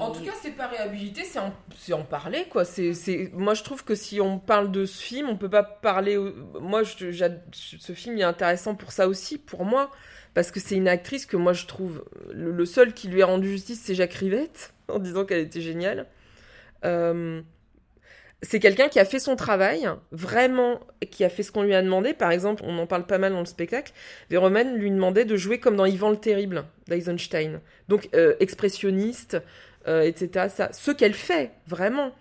En 0.00 0.10
tout 0.10 0.24
cas, 0.24 0.32
c'est 0.42 0.52
pas 0.52 0.66
réhabilité, 0.66 1.24
c'est 1.24 1.38
en, 1.38 1.52
en 1.92 2.02
parler, 2.02 2.46
quoi. 2.50 2.64
C'est. 2.64 3.30
Moi, 3.32 3.54
je 3.54 3.62
trouve 3.62 3.84
que 3.84 3.94
si 3.94 4.20
on 4.20 4.38
parle 4.38 4.70
de 4.70 4.84
ce 4.86 5.02
film, 5.02 5.28
on 5.28 5.36
peut 5.36 5.48
pas 5.48 5.62
parler... 5.62 6.18
Moi, 6.60 6.82
je, 6.82 7.10
ce 7.52 7.92
film 7.92 8.16
il 8.16 8.20
est 8.20 8.24
intéressant 8.24 8.74
pour 8.74 8.92
ça 8.92 9.08
aussi, 9.08 9.38
pour 9.38 9.64
moi, 9.64 9.90
parce 10.34 10.50
que 10.50 10.60
c'est 10.60 10.76
une 10.76 10.88
actrice 10.88 11.26
que 11.26 11.36
moi, 11.36 11.52
je 11.52 11.66
trouve... 11.66 12.04
Le, 12.32 12.50
le 12.50 12.64
seul 12.66 12.92
qui 12.92 13.08
lui 13.08 13.22
a 13.22 13.26
rendu 13.26 13.48
justice, 13.48 13.80
c'est 13.84 13.94
Jacques 13.94 14.14
Rivette, 14.14 14.74
en 14.88 14.98
disant 14.98 15.24
qu'elle 15.24 15.40
était 15.40 15.60
géniale. 15.60 16.06
Euh, 16.84 17.42
C'est 18.42 18.58
quelqu'un 18.58 18.88
qui 18.88 18.98
a 18.98 19.04
fait 19.04 19.18
son 19.18 19.36
travail, 19.36 19.86
vraiment, 20.12 20.80
qui 21.10 21.24
a 21.24 21.28
fait 21.28 21.42
ce 21.42 21.52
qu'on 21.52 21.62
lui 21.62 21.74
a 21.74 21.82
demandé. 21.82 22.14
Par 22.14 22.30
exemple, 22.30 22.62
on 22.64 22.78
en 22.78 22.86
parle 22.86 23.06
pas 23.06 23.18
mal 23.18 23.32
dans 23.32 23.40
le 23.40 23.46
spectacle. 23.46 23.92
Verhoeven 24.30 24.76
lui 24.76 24.90
demandait 24.90 25.26
de 25.26 25.36
jouer 25.36 25.60
comme 25.60 25.76
dans 25.76 25.84
Ivan 25.84 26.10
le 26.10 26.16
Terrible 26.16 26.64
d'Eisenstein. 26.88 27.60
Donc, 27.88 28.08
euh, 28.14 28.34
expressionniste, 28.40 29.36
euh, 29.86 30.02
etc. 30.02 30.46
Ça, 30.48 30.72
ce 30.72 30.90
qu'elle 30.90 31.12
fait, 31.12 31.50
vraiment. 31.66 32.14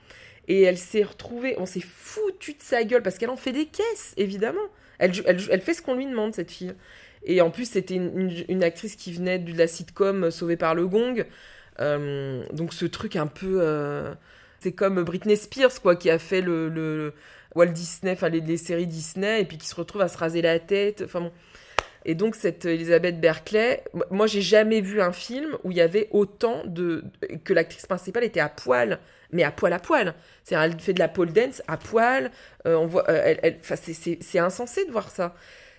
Et 0.49 0.63
elle 0.63 0.77
s'est 0.77 1.03
retrouvée, 1.03 1.55
on 1.57 1.65
s'est 1.65 1.83
foutu 1.85 2.53
de 2.53 2.61
sa 2.61 2.83
gueule 2.83 3.03
parce 3.03 3.17
qu'elle 3.17 3.29
en 3.29 3.37
fait 3.37 3.53
des 3.53 3.67
caisses, 3.67 4.13
évidemment. 4.17 4.59
Elle, 4.97 5.13
elle, 5.25 5.39
elle 5.49 5.61
fait 5.61 5.73
ce 5.73 5.81
qu'on 5.81 5.95
lui 5.95 6.05
demande, 6.05 6.33
cette 6.33 6.51
fille. 6.51 6.73
Et 7.23 7.39
en 7.39 7.49
plus, 7.49 7.69
c'était 7.71 7.95
une, 7.95 8.63
actrice 8.63 8.97
qui 8.97 9.13
venait 9.13 9.39
de 9.39 9.57
la 9.57 9.67
sitcom 9.67 10.25
euh, 10.25 10.31
Sauvée 10.31 10.57
par 10.57 10.75
le 10.75 10.85
Gong. 10.85 11.25
Donc, 11.79 12.73
ce 12.73 12.85
truc 12.85 13.15
un 13.15 13.27
peu. 13.27 13.61
C'est 14.59 14.73
comme 14.73 15.01
Britney 15.03 15.37
Spears, 15.37 15.81
quoi, 15.81 15.95
qui 15.95 16.09
a 16.09 16.19
fait 16.19 16.41
le, 16.41 17.13
Walt 17.55 17.67
Disney, 17.67 18.13
enfin 18.13 18.29
les, 18.29 18.57
séries 18.57 18.87
Disney, 18.87 19.41
et 19.41 19.45
puis 19.45 19.57
qui 19.57 19.67
se 19.67 19.75
retrouve 19.75 20.01
à 20.01 20.07
se 20.07 20.17
raser 20.17 20.41
la 20.41 20.59
tête. 20.59 21.03
Enfin 21.05 21.21
bon. 21.21 21.31
Et 22.05 22.15
donc, 22.15 22.35
cette 22.35 22.63
Elisabeth 22.65 23.19
Berkeley, 23.19 23.83
moi, 24.09 24.25
j'ai 24.25 24.41
jamais 24.41 24.79
vu 24.81 25.01
un 25.01 25.11
film 25.11 25.57
où 25.63 25.71
il 25.71 25.77
y 25.77 25.81
avait 25.81 26.07
autant 26.11 26.63
de. 26.65 27.03
que 27.43 27.53
l'actrice 27.53 27.85
principale 27.85 28.23
était 28.23 28.39
à 28.39 28.47
poil, 28.49 28.99
mais 29.31 29.43
à 29.43 29.51
poil 29.51 29.73
à 29.73 29.79
poil. 29.79 30.13
C'est-à-dire, 30.43 30.73
elle 30.75 30.79
fait 30.81 30.93
de 30.93 30.99
la 30.99 31.09
pole 31.09 31.33
dance 31.33 31.61
à 31.67 31.77
poil. 31.77 32.31
euh, 32.65 32.75
on 32.75 32.85
voit, 32.85 33.09
euh, 33.09 33.21
elle, 33.25 33.39
elle- 33.43 33.59
c'est- 33.61 34.39
insensé 34.39 34.85
de 34.85 34.91
voir 34.91 35.09
ça. 35.09 35.35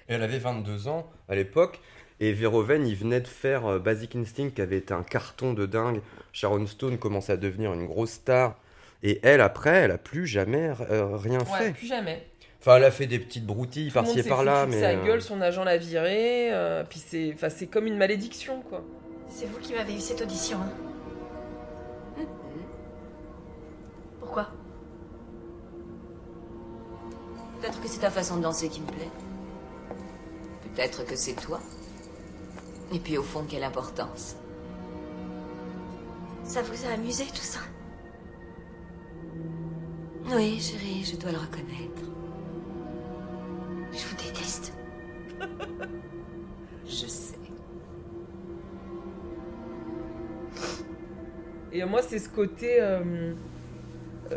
Elle 0.08 0.22
avait 0.22 0.38
22 0.38 0.88
ans 0.88 1.10
à 1.28 1.34
l'époque. 1.34 1.80
Et 2.22 2.32
Verhoeven, 2.34 2.86
il 2.86 2.96
venait 2.96 3.20
de 3.22 3.26
faire 3.28 3.64
euh, 3.66 3.78
Basic 3.78 4.14
Instinct, 4.14 4.50
qui 4.50 4.60
avait 4.60 4.76
été 4.76 4.92
un 4.92 5.02
carton 5.02 5.54
de 5.54 5.64
dingue. 5.64 6.02
Sharon 6.32 6.66
Stone 6.66 6.98
commençait 6.98 7.32
à 7.32 7.36
devenir 7.38 7.72
une 7.72 7.86
grosse 7.86 8.10
star. 8.12 8.58
Et 9.02 9.18
elle, 9.22 9.40
après, 9.40 9.70
elle 9.70 9.90
a 9.92 9.98
plus 9.98 10.26
jamais 10.26 10.72
euh, 10.90 11.16
rien 11.16 11.38
Ouais, 11.38 11.58
fait. 11.58 11.72
plus 11.72 11.86
jamais. 11.86 12.26
Enfin, 12.60 12.76
elle 12.76 12.84
a 12.84 12.90
fait 12.90 13.06
des 13.06 13.18
petites 13.18 13.46
broutilles 13.46 13.90
par-ci 13.90 14.18
et 14.20 14.22
par-là, 14.22 14.66
mais. 14.66 14.78
sa 14.80 14.90
euh, 14.90 15.04
gueule, 15.04 15.22
son 15.22 15.40
agent 15.40 15.64
l'a 15.64 15.78
viré. 15.78 16.52
euh, 16.52 16.84
puis 16.84 17.02
c'est, 17.04 17.32
enfin, 17.34 17.48
c'est 17.48 17.66
comme 17.66 17.86
une 17.86 17.96
malédiction, 17.96 18.60
quoi. 18.60 18.84
C'est 19.28 19.46
vous 19.46 19.58
qui 19.58 19.72
m'avez 19.72 19.94
eu 19.94 20.00
cette 20.00 20.20
audition, 20.20 20.58
hein 20.58 22.24
Pourquoi 24.18 24.48
Peut-être 27.60 27.80
que 27.80 27.88
c'est 27.88 28.00
ta 28.00 28.10
façon 28.10 28.36
de 28.36 28.42
danser 28.42 28.68
qui 28.68 28.80
me 28.80 28.86
plaît. 28.86 29.08
Peut-être 30.74 31.04
que 31.06 31.16
c'est 31.16 31.34
toi. 31.34 31.60
Et 32.92 32.98
puis 32.98 33.16
au 33.18 33.22
fond, 33.22 33.44
quelle 33.48 33.64
importance. 33.64 34.36
Ça 36.44 36.62
vous 36.62 36.86
a 36.86 36.92
amusé 36.94 37.24
tout 37.26 37.36
ça? 37.42 37.60
Oui, 40.34 40.60
chérie, 40.60 41.04
je 41.04 41.16
dois 41.16 41.32
le 41.32 41.38
reconnaître. 41.38 42.02
Je 43.92 43.98
vous 44.06 44.16
déteste. 44.16 44.72
Je 46.86 47.06
sais. 47.06 47.34
Et 51.72 51.84
moi, 51.84 52.02
c'est 52.02 52.18
ce 52.18 52.28
côté. 52.28 52.76
euh, 52.80 53.32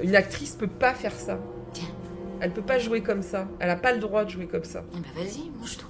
une 0.02 0.16
actrice 0.16 0.56
peut 0.56 0.68
pas 0.68 0.94
faire 0.94 1.14
ça. 1.14 1.40
Tiens. 1.74 1.88
Elle 2.40 2.52
peut 2.52 2.62
pas 2.62 2.80
jouer 2.80 3.02
comme 3.02 3.22
ça. 3.22 3.48
Elle 3.60 3.70
a 3.70 3.76
pas 3.76 3.94
le 3.94 4.00
droit 4.00 4.26
de 4.26 4.30
jouer 4.30 4.48
comme 4.48 4.64
ça. 4.64 4.84
Eh 4.94 4.98
ben 5.00 5.24
vas-y, 5.24 5.50
mouche-toi. 5.60 5.90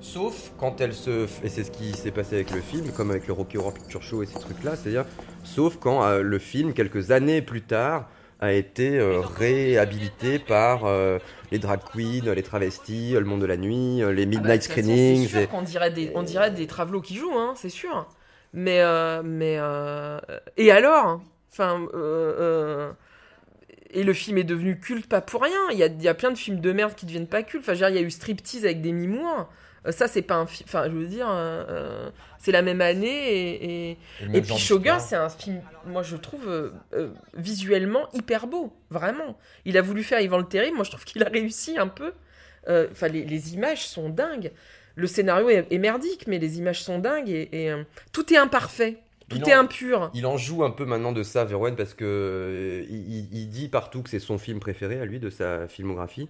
Sauf 0.00 0.52
quand 0.58 0.80
elle 0.80 0.94
se. 0.94 1.26
f- 1.26 1.42
Et 1.44 1.48
c'est 1.48 1.64
ce 1.64 1.70
qui 1.70 1.92
s'est 1.92 2.10
passé 2.10 2.36
avec 2.36 2.50
le 2.52 2.60
film, 2.60 2.90
comme 2.92 3.10
avec 3.10 3.26
le 3.26 3.32
Rocky 3.32 3.58
Horror 3.58 3.74
Picture 3.74 4.02
Show 4.02 4.22
et 4.22 4.26
ces 4.26 4.38
trucs-là, 4.38 4.76
c'est-à-dire. 4.76 5.04
Sauf 5.44 5.76
quand 5.78 6.04
euh, 6.04 6.22
le 6.22 6.38
film, 6.38 6.72
quelques 6.72 7.10
années 7.10 7.42
plus 7.42 7.62
tard, 7.62 8.08
a 8.40 8.52
été 8.52 8.98
euh, 8.98 9.20
réhabilité 9.20 10.38
par 10.38 10.84
euh, 10.84 11.18
les 11.50 11.58
drag 11.58 11.80
queens, 11.92 12.32
les 12.34 12.42
travestis, 12.42 13.12
le 13.12 13.24
monde 13.24 13.40
de 13.40 13.46
la 13.46 13.56
nuit, 13.56 14.02
euh, 14.02 14.12
les 14.12 14.22
Ah 14.22 14.26
bah, 14.26 14.30
midnight 14.30 14.62
screenings. 14.62 15.28
C'est 15.28 15.40
sûr 15.40 15.48
qu'on 15.48 15.62
dirait 15.62 15.90
des, 15.90 16.12
on 16.14 16.22
dirait 16.22 16.50
des 16.50 16.66
travelots 16.66 17.00
qui 17.00 17.16
jouent, 17.16 17.36
hein, 17.36 17.54
c'est 17.56 17.68
sûr. 17.68 18.06
Mais, 18.52 18.80
euh, 18.80 19.22
mais 19.24 19.56
euh, 19.58 20.18
et 20.56 20.70
alors 20.70 21.20
Enfin, 21.50 21.88
euh, 21.94 22.34
euh, 22.38 22.92
et 23.90 24.04
le 24.04 24.12
film 24.12 24.38
est 24.38 24.44
devenu 24.44 24.78
culte 24.78 25.08
pas 25.08 25.20
pour 25.20 25.42
rien. 25.42 25.58
Il 25.72 25.78
y 25.78 25.82
a, 25.82 25.86
y 25.86 26.08
a 26.08 26.14
plein 26.14 26.30
de 26.30 26.38
films 26.38 26.60
de 26.60 26.72
merde 26.72 26.94
qui 26.94 27.06
deviennent 27.06 27.26
pas 27.26 27.42
cultes. 27.42 27.64
Enfin, 27.64 27.74
je 27.74 27.84
veux 27.84 27.90
dire, 27.90 27.96
il 27.98 28.00
y 28.00 28.04
a 28.04 28.06
eu 28.06 28.10
Striptease 28.10 28.64
avec 28.64 28.80
des 28.82 28.92
Moore. 28.92 29.48
Euh, 29.88 29.92
ça, 29.92 30.06
c'est 30.08 30.22
pas 30.22 30.36
un 30.36 30.46
film. 30.46 30.66
Enfin, 30.68 30.84
je 30.86 30.90
veux 30.96 31.06
dire, 31.06 31.28
euh, 31.30 31.64
euh, 31.68 32.10
c'est 32.38 32.52
la 32.52 32.62
même 32.62 32.80
année 32.80 33.08
et, 33.08 33.90
et, 33.90 33.98
Et 34.34 34.40
puis 34.42 34.54
d'histoire. 34.54 35.00
c'est 35.00 35.16
un 35.16 35.28
film, 35.28 35.60
moi 35.86 36.02
je 36.02 36.16
trouve 36.16 36.48
euh, 36.48 37.08
visuellement 37.34 38.08
hyper 38.12 38.46
beau, 38.46 38.72
vraiment. 38.90 39.36
Il 39.64 39.76
a 39.76 39.82
voulu 39.82 40.02
faire 40.04 40.20
Yvan 40.20 40.38
le 40.38 40.44
Terrible, 40.44 40.76
moi 40.76 40.84
je 40.84 40.90
trouve 40.90 41.04
qu'il 41.04 41.22
a 41.22 41.28
réussi 41.28 41.78
un 41.78 41.88
peu. 41.88 42.12
Enfin, 42.68 43.08
les, 43.08 43.24
les 43.24 43.54
images 43.54 43.88
sont 43.88 44.10
dingues. 44.10 44.52
Le 44.94 45.06
scénario 45.06 45.48
est, 45.48 45.66
est 45.70 45.78
merdique, 45.78 46.26
mais 46.26 46.38
les 46.38 46.58
images 46.58 46.82
sont 46.82 46.98
dingues 46.98 47.30
et, 47.30 47.72
tout 48.12 48.30
est 48.34 48.36
imparfait, 48.36 48.98
tout 49.30 49.40
est 49.48 49.52
impur. 49.54 50.10
Il 50.12 50.26
en 50.26 50.36
joue 50.36 50.64
un 50.64 50.70
peu 50.70 50.84
maintenant 50.84 51.12
de 51.12 51.22
ça, 51.22 51.44
Verhoeven, 51.46 51.76
parce 51.76 51.94
que 51.94 52.04
euh, 52.04 52.84
il, 52.90 53.48
dit 53.48 53.68
partout 53.68 54.02
que 54.02 54.10
c'est 54.10 54.18
son 54.18 54.36
film 54.36 54.60
préféré 54.60 55.00
à 55.00 55.06
lui 55.06 55.18
de 55.18 55.30
sa 55.30 55.66
filmographie, 55.66 56.28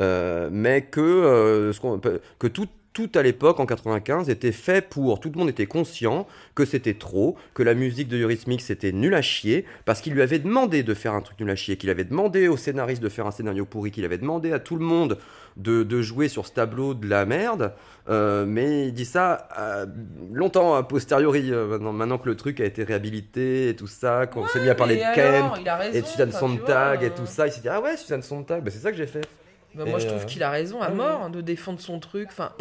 Euh, 0.00 0.48
mais 0.52 0.82
que 0.82 1.00
euh, 1.00 1.72
ce 1.72 1.80
peut- 1.98 2.20
que 2.38 2.46
tout 2.46 2.68
tout 2.92 3.10
à 3.14 3.22
l'époque, 3.22 3.58
en 3.58 3.66
95, 3.66 4.28
était 4.28 4.52
fait 4.52 4.86
pour. 4.86 5.20
Tout 5.20 5.30
le 5.30 5.38
monde 5.38 5.48
était 5.48 5.66
conscient 5.66 6.26
que 6.54 6.64
c'était 6.64 6.94
trop, 6.94 7.36
que 7.54 7.62
la 7.62 7.74
musique 7.74 8.08
de 8.08 8.18
Eurythmics 8.18 8.60
c'était 8.60 8.92
nul 8.92 9.14
à 9.14 9.22
chier, 9.22 9.64
parce 9.84 10.00
qu'il 10.00 10.12
lui 10.12 10.22
avait 10.22 10.38
demandé 10.38 10.82
de 10.82 10.94
faire 10.94 11.14
un 11.14 11.22
truc 11.22 11.40
nul 11.40 11.50
à 11.50 11.56
chier, 11.56 11.76
qu'il 11.76 11.90
avait 11.90 12.04
demandé 12.04 12.48
au 12.48 12.56
scénariste 12.56 13.02
de 13.02 13.08
faire 13.08 13.26
un 13.26 13.30
scénario 13.30 13.64
pourri, 13.64 13.90
qu'il 13.90 14.04
avait 14.04 14.18
demandé 14.18 14.52
à 14.52 14.58
tout 14.58 14.76
le 14.76 14.84
monde 14.84 15.18
de, 15.56 15.82
de 15.82 16.02
jouer 16.02 16.28
sur 16.28 16.46
ce 16.46 16.52
tableau 16.52 16.94
de 16.94 17.08
la 17.08 17.24
merde. 17.24 17.72
Euh, 18.08 18.44
mais 18.46 18.88
il 18.88 18.92
dit 18.92 19.04
ça 19.04 19.48
euh, 19.58 19.86
longtemps 20.32 20.74
a 20.74 20.82
posteriori, 20.82 21.52
euh, 21.52 21.68
maintenant, 21.68 21.92
maintenant 21.92 22.18
que 22.18 22.28
le 22.28 22.36
truc 22.36 22.60
a 22.60 22.64
été 22.64 22.82
réhabilité 22.84 23.68
et 23.68 23.76
tout 23.76 23.86
ça, 23.86 24.26
qu'on 24.26 24.46
s'est 24.48 24.60
mis 24.60 24.68
à 24.68 24.74
parler 24.74 24.96
de 24.96 25.02
alors, 25.02 25.54
Kemp 25.54 25.68
raison, 25.78 25.96
et 25.96 26.02
de 26.02 26.06
Suzanne 26.06 26.32
Sontag 26.32 26.98
vois, 26.98 27.06
et 27.06 27.10
tout 27.10 27.26
ça, 27.26 27.46
il 27.46 27.52
s'est 27.52 27.60
dit 27.60 27.68
Ah 27.68 27.80
ouais, 27.80 27.96
Suzanne 27.96 28.22
Sontag, 28.22 28.62
bah, 28.64 28.70
c'est 28.70 28.80
ça 28.80 28.90
que 28.90 28.96
j'ai 28.96 29.06
fait. 29.06 29.26
Bah, 29.74 29.84
moi 29.86 29.98
je 29.98 30.06
trouve 30.06 30.26
qu'il 30.26 30.42
a 30.42 30.50
raison 30.50 30.82
à 30.82 30.90
ouais, 30.90 30.94
mort 30.94 31.22
hein, 31.22 31.30
de 31.30 31.40
défendre 31.40 31.80
son 31.80 31.98
truc. 31.98 32.28
Enfin, 32.30 32.52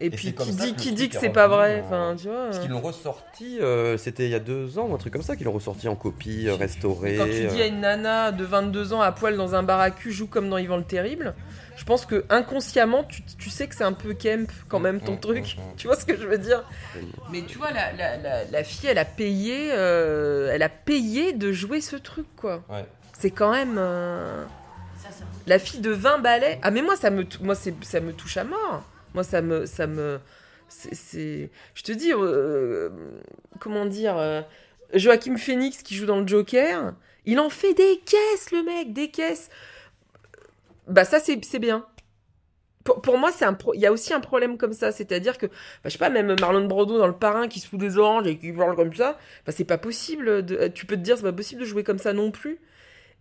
et, 0.00 0.10
puis 0.10 0.32
qui 0.34 0.50
dit, 0.52 0.74
qui 0.74 0.92
dit 0.92 1.08
que 1.08 1.16
est 1.16 1.20
c'est 1.20 1.28
pas 1.30 1.46
vrai 1.48 1.80
en- 1.80 1.84
Enfin, 1.86 2.16
tu 2.18 2.26
vois. 2.28 2.44
Parce 2.46 2.56
euh. 2.58 2.60
qu'ils 2.62 2.70
l'ont 2.70 2.80
ressorti, 2.80 3.58
euh, 3.60 3.96
c'était 3.96 4.24
il 4.24 4.30
y 4.30 4.34
a 4.34 4.40
deux 4.40 4.78
ans 4.78 4.86
ou 4.88 4.94
un 4.94 4.98
truc 4.98 5.12
comme 5.12 5.22
ça, 5.22 5.36
qu'ils 5.36 5.46
l'ont 5.46 5.52
ressorti 5.52 5.86
en 5.88 5.94
copie 5.96 6.48
euh, 6.48 6.54
restaurée. 6.56 7.16
Quand 7.16 7.26
tu 7.26 7.46
dis 7.46 7.62
à 7.62 7.66
une 7.66 7.80
nana 7.80 8.32
de 8.32 8.44
22 8.44 8.92
ans 8.94 9.00
à 9.00 9.12
poil 9.12 9.36
dans 9.36 9.54
un 9.54 9.62
bar 9.62 9.78
à 9.80 9.90
cul 9.90 10.10
joue 10.12 10.26
comme 10.26 10.48
dans 10.48 10.58
Yvan 10.58 10.78
le 10.78 10.84
Terrible, 10.84 11.34
je 11.76 11.84
pense 11.84 12.04
que 12.04 12.24
inconsciemment 12.30 13.04
tu, 13.04 13.22
tu 13.38 13.48
sais 13.50 13.66
que 13.68 13.74
c'est 13.74 13.84
un 13.84 13.92
peu 13.92 14.12
Kemp 14.14 14.50
quand 14.68 14.80
même 14.80 15.00
ton 15.00 15.12
Mm, 15.14 15.20
truc. 15.20 15.56
mm, 15.56 15.60
mm. 15.60 15.76
Tu 15.76 15.86
vois 15.86 15.96
ce 15.96 16.04
que 16.04 16.16
je 16.16 16.26
veux 16.26 16.38
dire? 16.38 16.64
Mais 17.30 17.42
tu 17.42 17.58
vois, 17.58 17.70
la, 17.70 17.92
la, 17.92 18.16
la, 18.16 18.44
la 18.44 18.64
fille, 18.64 18.88
elle 18.88 18.98
a 18.98 19.04
payé, 19.04 19.70
euh, 19.72 20.50
elle 20.52 20.62
a 20.62 20.68
payé 20.68 21.32
de 21.32 21.52
jouer 21.52 21.80
ce 21.80 21.96
truc 21.96 22.26
quoi. 22.36 22.62
Ouais. 22.68 22.84
C'est 23.18 23.30
quand 23.30 23.52
même 23.52 23.76
euh, 23.78 24.44
la 25.46 25.58
fille 25.60 25.80
de 25.80 25.90
20 25.90 26.18
balais. 26.18 26.58
Ah 26.62 26.70
mais 26.70 26.82
moi 26.82 26.96
ça 26.96 27.10
me, 27.10 27.24
moi 27.40 27.54
c'est, 27.54 27.74
ça 27.84 28.00
me 28.00 28.12
touche 28.12 28.36
à 28.36 28.44
mort. 28.44 28.82
Moi 29.14 29.24
ça 29.24 29.42
me, 29.42 29.66
ça 29.66 29.86
me, 29.86 30.18
c'est, 30.68 31.50
je 31.74 31.82
te 31.82 31.92
dis, 31.92 32.12
euh, 32.12 32.90
comment 33.60 33.86
dire, 33.86 34.16
euh, 34.16 34.42
Joachim 34.94 35.36
Phoenix 35.36 35.82
qui 35.82 35.94
joue 35.94 36.06
dans 36.06 36.20
le 36.20 36.26
Joker, 36.26 36.94
il 37.24 37.38
en 37.40 37.50
fait 37.50 37.74
des 37.74 38.00
caisses 38.04 38.50
le 38.52 38.62
mec, 38.62 38.92
des 38.92 39.10
caisses. 39.10 39.50
Bah 40.88 41.04
ça 41.04 41.20
c'est, 41.20 41.58
bien. 41.58 41.86
Pour, 42.84 43.16
moi, 43.16 43.30
c'est 43.30 43.44
un 43.44 43.56
il 43.74 43.80
y 43.80 43.86
a 43.86 43.92
aussi 43.92 44.12
un 44.12 44.20
problème 44.20 44.58
comme 44.58 44.72
ça, 44.72 44.90
c'est-à-dire 44.90 45.38
que, 45.38 45.46
bah, 45.46 45.52
je 45.84 45.90
sais 45.90 45.98
pas, 45.98 46.10
même 46.10 46.34
Marlon 46.40 46.66
Brando 46.66 46.98
dans 46.98 47.06
Le 47.06 47.12
Parrain 47.12 47.46
qui 47.46 47.60
se 47.60 47.68
fout 47.68 47.78
des 47.78 47.96
oranges 47.96 48.26
et 48.26 48.36
qui 48.36 48.52
parle 48.52 48.74
comme 48.74 48.92
ça, 48.92 49.18
bah, 49.46 49.52
c'est 49.52 49.64
pas 49.64 49.78
possible. 49.78 50.44
Tu 50.74 50.86
peux 50.86 50.96
te 50.96 51.00
dire, 51.00 51.16
c'est 51.16 51.22
pas 51.22 51.32
possible 51.32 51.60
de 51.60 51.66
jouer 51.66 51.84
comme 51.84 51.98
ça 51.98 52.12
non 52.12 52.30
plus. 52.32 52.58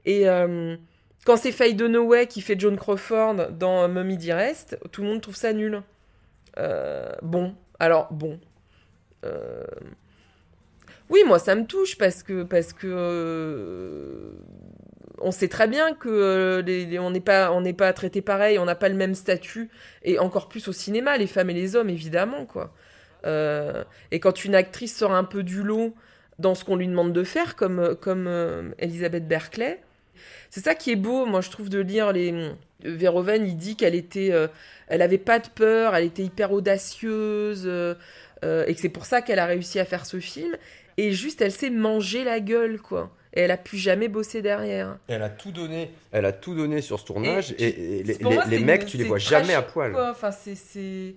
Et 0.06 0.28
euh, 0.28 0.76
quand 1.26 1.38
c'est 1.38 1.52
Faye 1.52 1.76
Dunaway 1.76 2.28
qui 2.28 2.42
fait 2.42 2.60
John 2.60 2.78
Crawford 2.78 3.52
dans 3.52 3.88
Mummy 3.88 4.18
Dearest, 4.18 4.78
tout 4.92 5.02
le 5.04 5.08
monde 5.10 5.22
trouve 5.22 5.36
ça 5.36 5.54
nul. 5.54 5.82
Euh, 6.58 7.12
bon, 7.22 7.56
alors 7.80 8.12
bon. 8.12 8.40
Euh, 9.26 9.66
Oui, 11.10 11.24
moi 11.26 11.40
ça 11.40 11.56
me 11.56 11.66
touche 11.66 11.98
parce 11.98 12.24
que 12.24 12.46
euh, 12.86 14.32
on 15.20 15.32
sait 15.32 15.48
très 15.48 15.68
bien 15.68 15.94
que 15.94 16.10
euh, 16.10 17.00
on 17.00 17.12
n'est 17.12 17.20
pas 17.20 17.52
on 17.52 17.94
traité 17.94 18.22
pareil, 18.22 18.58
on 18.60 18.66
n'a 18.66 18.76
pas 18.76 18.90
le 18.90 18.96
même 18.96 19.16
statut 19.16 19.70
et 20.04 20.20
encore 20.20 20.48
plus 20.50 20.68
au 20.68 20.74
cinéma, 20.74 21.18
les 21.18 21.28
femmes 21.28 21.50
et 21.50 21.54
les 21.54 21.76
hommes 21.76 21.90
évidemment 21.90 22.46
quoi. 22.46 22.74
Euh, 23.26 23.84
et 24.12 24.20
quand 24.20 24.46
une 24.46 24.56
actrice 24.56 24.96
sort 24.98 25.14
un 25.14 25.24
peu 25.24 25.44
du 25.44 25.64
lot 25.64 25.94
dans 26.40 26.56
ce 26.56 26.64
qu'on 26.66 26.76
lui 26.76 26.88
demande 26.88 27.14
de 27.14 27.24
faire, 27.24 27.56
comme 27.56 27.96
comme 27.98 28.28
euh, 28.28 28.72
Elisabeth 28.80 29.28
Berkeley, 29.28 29.82
c'est 30.50 30.64
ça 30.64 30.76
qui 30.76 30.92
est 30.92 30.96
beau, 30.96 31.26
moi 31.26 31.42
je 31.42 31.50
trouve 31.50 31.70
de 31.70 31.80
lire 31.80 32.12
les 32.12 32.52
Verhoeven, 32.84 33.46
il 33.46 33.56
dit 33.58 33.76
qu'elle 33.76 33.96
était, 33.96 34.32
euh, 34.32 34.48
elle 34.88 35.02
avait 35.02 35.18
pas 35.20 35.40
de 35.40 35.48
peur, 35.48 35.96
elle 35.96 36.06
était 36.06 36.24
hyper 36.24 36.52
audacieuse, 36.52 37.64
euh, 37.66 37.96
euh, 38.44 38.66
et 38.68 38.74
que 38.74 38.82
c'est 38.82 38.90
pour 38.90 39.06
ça 39.06 39.22
qu'elle 39.22 39.40
a 39.40 39.46
réussi 39.46 39.80
à 39.80 39.86
faire 39.86 40.06
ce 40.06 40.20
film. 40.20 40.56
Et 40.98 41.12
juste, 41.14 41.42
elle 41.42 41.52
s'est 41.52 41.70
manger 41.70 42.24
la 42.24 42.40
gueule, 42.40 42.80
quoi. 42.82 43.12
Et 43.34 43.42
elle 43.42 43.52
a 43.52 43.58
plus 43.58 43.78
jamais 43.78 44.10
bossé 44.10 44.42
derrière. 44.42 44.98
Elle 45.08 45.22
a 45.24 45.30
tout 45.30 45.52
donné. 45.52 45.92
Elle 46.12 46.26
a 46.26 46.34
tout 46.34 46.54
donné 46.54 46.82
sur 46.82 47.00
ce 47.00 47.06
tournage 47.06 47.54
et, 47.58 47.64
Et 47.64 48.00
et 48.00 48.04
les, 48.04 48.14
les- 48.16 48.24
moi, 48.26 48.44
les 48.50 48.58
c'est 48.58 48.64
mecs, 48.64 48.82
une- 48.82 48.88
tu 48.90 48.98
les 48.98 49.04
vois 49.06 49.20
jamais 49.20 49.54
à 49.54 49.62
poil. 49.62 49.94
quoi. 49.94 50.10
Enfin. 50.12 50.32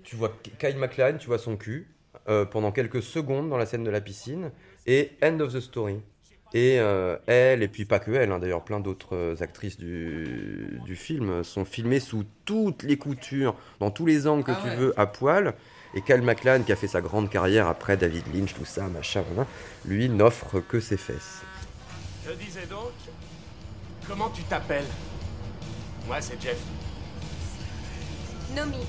Tu 0.04 0.14
vois 0.16 0.38
Kyle 0.60 0.76
MacLachlan, 0.76 1.18
tu 1.18 1.26
vois 1.26 1.38
son 1.38 1.56
cul 1.56 1.88
euh, 2.28 2.44
pendant 2.44 2.70
quelques 2.70 3.02
secondes 3.02 3.50
dans 3.50 3.56
la 3.56 3.66
scène 3.66 3.82
de 3.84 3.90
la 3.90 4.00
piscine 4.00 4.52
et 4.86 5.10
End 5.22 5.40
of 5.40 5.52
the 5.54 5.60
Story. 5.60 5.96
Et 6.56 6.78
euh, 6.78 7.16
elle, 7.26 7.64
et 7.64 7.68
puis 7.68 7.84
pas 7.84 7.98
que 7.98 8.12
elle, 8.12 8.30
hein, 8.30 8.38
d'ailleurs, 8.38 8.62
plein 8.62 8.78
d'autres 8.78 9.16
euh, 9.16 9.34
actrices 9.40 9.76
du, 9.76 10.80
du 10.86 10.94
film 10.94 11.42
sont 11.42 11.64
filmées 11.64 11.98
sous 11.98 12.24
toutes 12.44 12.84
les 12.84 12.96
coutures, 12.96 13.56
dans 13.80 13.90
tous 13.90 14.06
les 14.06 14.28
angles 14.28 14.44
que 14.44 14.52
Ah 14.52 14.60
tu 14.62 14.68
ouais. 14.68 14.76
veux, 14.76 14.94
à 15.00 15.06
poil. 15.06 15.54
Et 15.96 16.00
Kyle 16.02 16.22
MacLachlan, 16.22 16.62
qui 16.64 16.72
a 16.72 16.76
fait 16.76 16.86
sa 16.86 17.00
grande 17.00 17.28
carrière 17.28 17.66
après 17.66 17.96
David 17.96 18.24
Lynch, 18.32 18.54
tout 18.54 18.64
ça, 18.64 18.84
machin, 18.86 19.24
voilà, 19.32 19.48
lui 19.84 20.08
n'offre 20.08 20.60
que 20.60 20.78
ses 20.78 20.96
fesses. 20.96 21.42
Je 22.24 22.32
disais 22.34 22.66
donc, 22.66 22.92
comment 24.08 24.30
tu 24.30 24.42
t'appelles? 24.44 24.86
Moi, 26.06 26.20
c'est 26.20 26.40
Jeff. 26.40 26.58
Nomi, 28.54 28.86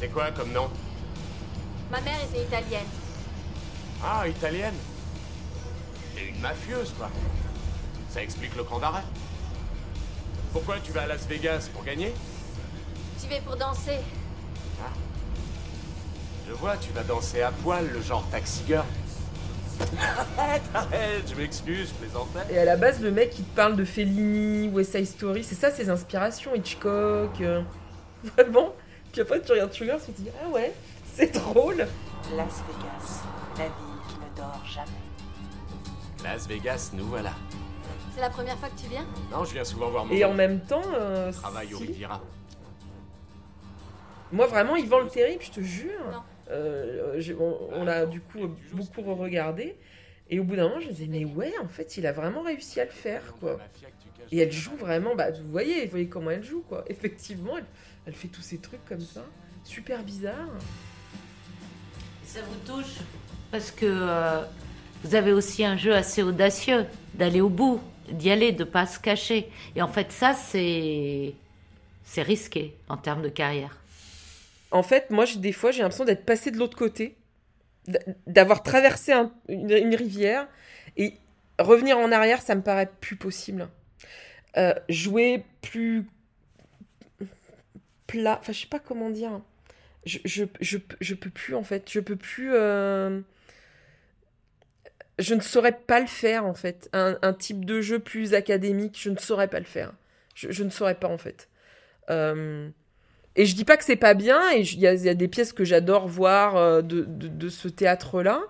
C'est 0.00 0.08
quoi 0.08 0.30
comme 0.30 0.52
nom? 0.52 0.70
Ma 1.90 2.00
mère 2.00 2.18
était 2.30 2.42
italienne. 2.44 2.86
Ah, 4.02 4.26
italienne? 4.26 4.74
T'es 6.18 6.30
une 6.30 6.40
mafieuse, 6.40 6.92
quoi. 6.98 7.10
Ça 8.10 8.22
explique 8.22 8.56
le 8.56 8.64
camp 8.64 8.80
d'arrêt. 8.80 9.04
Pourquoi 10.52 10.76
tu 10.82 10.90
vas 10.90 11.02
à 11.02 11.06
Las 11.06 11.26
Vegas 11.26 11.68
pour 11.72 11.84
gagner 11.84 12.12
J'y 13.20 13.28
vais 13.28 13.40
pour 13.40 13.56
danser. 13.56 13.98
Je 16.48 16.52
vois, 16.54 16.76
tu 16.78 16.90
vas 16.92 17.02
danser 17.02 17.42
à 17.42 17.52
poil, 17.52 17.86
le 17.92 18.00
genre 18.02 18.26
taxi 18.30 18.62
girl. 18.66 18.84
Arrête, 20.38 20.62
arrête, 20.74 21.30
je 21.30 21.36
m'excuse, 21.36 21.90
je 21.90 21.94
plaisantais. 21.94 22.52
Et 22.52 22.58
à 22.58 22.64
la 22.64 22.76
base, 22.76 23.00
le 23.00 23.12
mec, 23.12 23.38
il 23.38 23.44
te 23.44 23.54
parle 23.54 23.76
de 23.76 23.84
Fellini, 23.84 24.68
West 24.70 24.96
Side 24.96 25.06
Story, 25.06 25.44
c'est 25.44 25.54
ça 25.54 25.70
ses 25.70 25.88
inspirations, 25.88 26.52
Hitchcock. 26.54 27.40
euh, 27.42 27.62
Vraiment. 28.36 28.74
Puis 29.12 29.20
après, 29.20 29.40
tu 29.40 29.52
regardes 29.52 29.72
Sugar, 29.72 29.98
tu 30.04 30.10
te 30.12 30.20
dis, 30.20 30.28
ah 30.44 30.48
ouais, 30.48 30.72
c'est 31.14 31.32
drôle. 31.32 31.86
Las 32.34 32.54
Vegas, 32.66 33.22
la 33.56 33.64
ville 33.66 33.87
Las 36.30 36.46
Vegas, 36.46 36.90
nous 36.92 37.06
voilà. 37.06 37.32
C'est 38.14 38.20
la 38.20 38.28
première 38.28 38.58
fois 38.58 38.68
que 38.68 38.78
tu 38.78 38.86
viens? 38.86 39.06
Non, 39.32 39.46
je 39.46 39.54
viens 39.54 39.64
souvent 39.64 39.88
voir 39.88 40.04
mon 40.04 40.14
Et 40.14 40.26
en 40.26 40.34
même 40.34 40.60
temps, 40.60 40.82
euh, 40.94 41.32
travail 41.32 41.72
au 41.72 41.78
si. 41.78 41.86
Riviera. 41.86 42.22
Moi, 44.30 44.46
vraiment, 44.46 44.76
Yvan 44.76 45.00
le 45.00 45.08
Terrible, 45.08 45.42
je 45.42 45.50
te 45.52 45.60
jure. 45.62 46.22
Euh, 46.50 47.18
on 47.40 47.58
on 47.72 47.84
l'a 47.84 48.04
du 48.04 48.20
coup 48.20 48.40
beaucoup 48.72 49.00
re-regardé. 49.00 49.78
Et 50.28 50.38
au 50.38 50.44
bout 50.44 50.56
d'un 50.56 50.68
moment, 50.68 50.80
je 50.80 50.88
me 50.88 50.92
disais, 50.92 51.06
mais 51.08 51.24
ouais, 51.24 51.54
en 51.62 51.68
fait, 51.68 51.96
il 51.96 52.06
a 52.06 52.12
vraiment 52.12 52.42
réussi 52.42 52.78
à 52.78 52.84
le 52.84 52.90
faire, 52.90 53.22
quoi. 53.40 53.58
Et 54.30 54.36
elle 54.36 54.52
joue 54.52 54.76
vraiment, 54.76 55.14
bah, 55.16 55.30
vous 55.30 55.50
voyez, 55.50 55.86
vous 55.86 55.92
voyez 55.92 56.08
comment 56.08 56.30
elle 56.30 56.44
joue, 56.44 56.62
quoi. 56.68 56.84
Effectivement, 56.88 57.56
elle, 57.56 57.64
elle 58.06 58.14
fait 58.14 58.28
tous 58.28 58.42
ces 58.42 58.58
trucs 58.58 58.84
comme 58.84 59.00
ça, 59.00 59.24
super 59.64 60.02
bizarre. 60.02 60.48
Ça 62.22 62.40
vous 62.42 62.70
touche? 62.70 62.98
Parce 63.50 63.70
que 63.70 63.86
euh, 63.86 64.42
vous 65.04 65.14
avez 65.14 65.32
aussi 65.32 65.64
un 65.64 65.76
jeu 65.76 65.94
assez 65.94 66.22
audacieux 66.22 66.86
d'aller 67.14 67.40
au 67.40 67.48
bout, 67.48 67.80
d'y 68.10 68.30
aller, 68.30 68.52
de 68.52 68.64
pas 68.64 68.86
se 68.86 68.98
cacher. 68.98 69.48
Et 69.76 69.82
en 69.82 69.88
fait, 69.88 70.12
ça, 70.12 70.34
c'est 70.34 71.34
c'est 72.04 72.22
risqué 72.22 72.74
en 72.88 72.96
termes 72.96 73.22
de 73.22 73.28
carrière. 73.28 73.76
En 74.70 74.82
fait, 74.82 75.10
moi, 75.10 75.24
des 75.36 75.52
fois, 75.52 75.70
j'ai 75.70 75.82
l'impression 75.82 76.04
d'être 76.04 76.24
passé 76.24 76.50
de 76.50 76.56
l'autre 76.58 76.76
côté, 76.76 77.16
d'avoir 78.26 78.62
traversé 78.62 79.12
un- 79.12 79.32
une, 79.48 79.70
une 79.70 79.94
rivière 79.94 80.46
et 80.96 81.14
revenir 81.58 81.98
en 81.98 82.12
arrière, 82.12 82.42
ça 82.42 82.54
me 82.54 82.62
paraît 82.62 82.90
plus 83.00 83.16
possible. 83.16 83.68
Euh, 84.56 84.74
jouer 84.88 85.44
plus 85.62 86.06
plat, 88.06 88.38
enfin, 88.40 88.52
je 88.52 88.60
sais 88.60 88.66
pas 88.66 88.78
comment 88.78 89.10
dire. 89.10 89.40
Je, 90.06 90.18
je, 90.24 90.44
je, 90.60 90.78
je 91.00 91.14
peux 91.14 91.30
plus, 91.30 91.54
en 91.54 91.62
fait. 91.64 91.90
Je 91.90 92.00
peux 92.00 92.16
plus. 92.16 92.50
euh, 92.54 93.20
Je 95.18 95.34
ne 95.34 95.40
saurais 95.40 95.72
pas 95.72 96.00
le 96.00 96.06
faire, 96.06 96.46
en 96.46 96.54
fait. 96.54 96.88
Un, 96.92 97.32
type 97.32 97.64
de 97.64 97.80
jeu 97.80 97.98
plus 97.98 98.34
académique, 98.34 98.98
je 99.00 99.10
ne 99.10 99.16
saurais 99.18 99.48
pas 99.48 99.58
le 99.58 99.64
faire. 99.64 99.92
Je, 100.34 100.62
ne 100.62 100.70
saurais 100.70 100.94
pas, 100.94 101.08
en 101.08 101.18
fait. 101.18 101.48
Euh, 102.10 102.68
Et 103.36 103.46
je 103.46 103.54
dis 103.56 103.64
pas 103.64 103.76
que 103.76 103.84
c'est 103.84 103.96
pas 103.96 104.14
bien, 104.14 104.40
et 104.52 104.60
il 104.62 104.80
y, 104.80 104.86
a- 104.86 105.14
des 105.14 105.28
pièces 105.28 105.52
que 105.52 105.64
j'adore 105.64 106.08
voir 106.08 106.56
euh, 106.56 106.82
de, 106.82 107.48
ce 107.48 107.68
théâtre-là. 107.68 108.42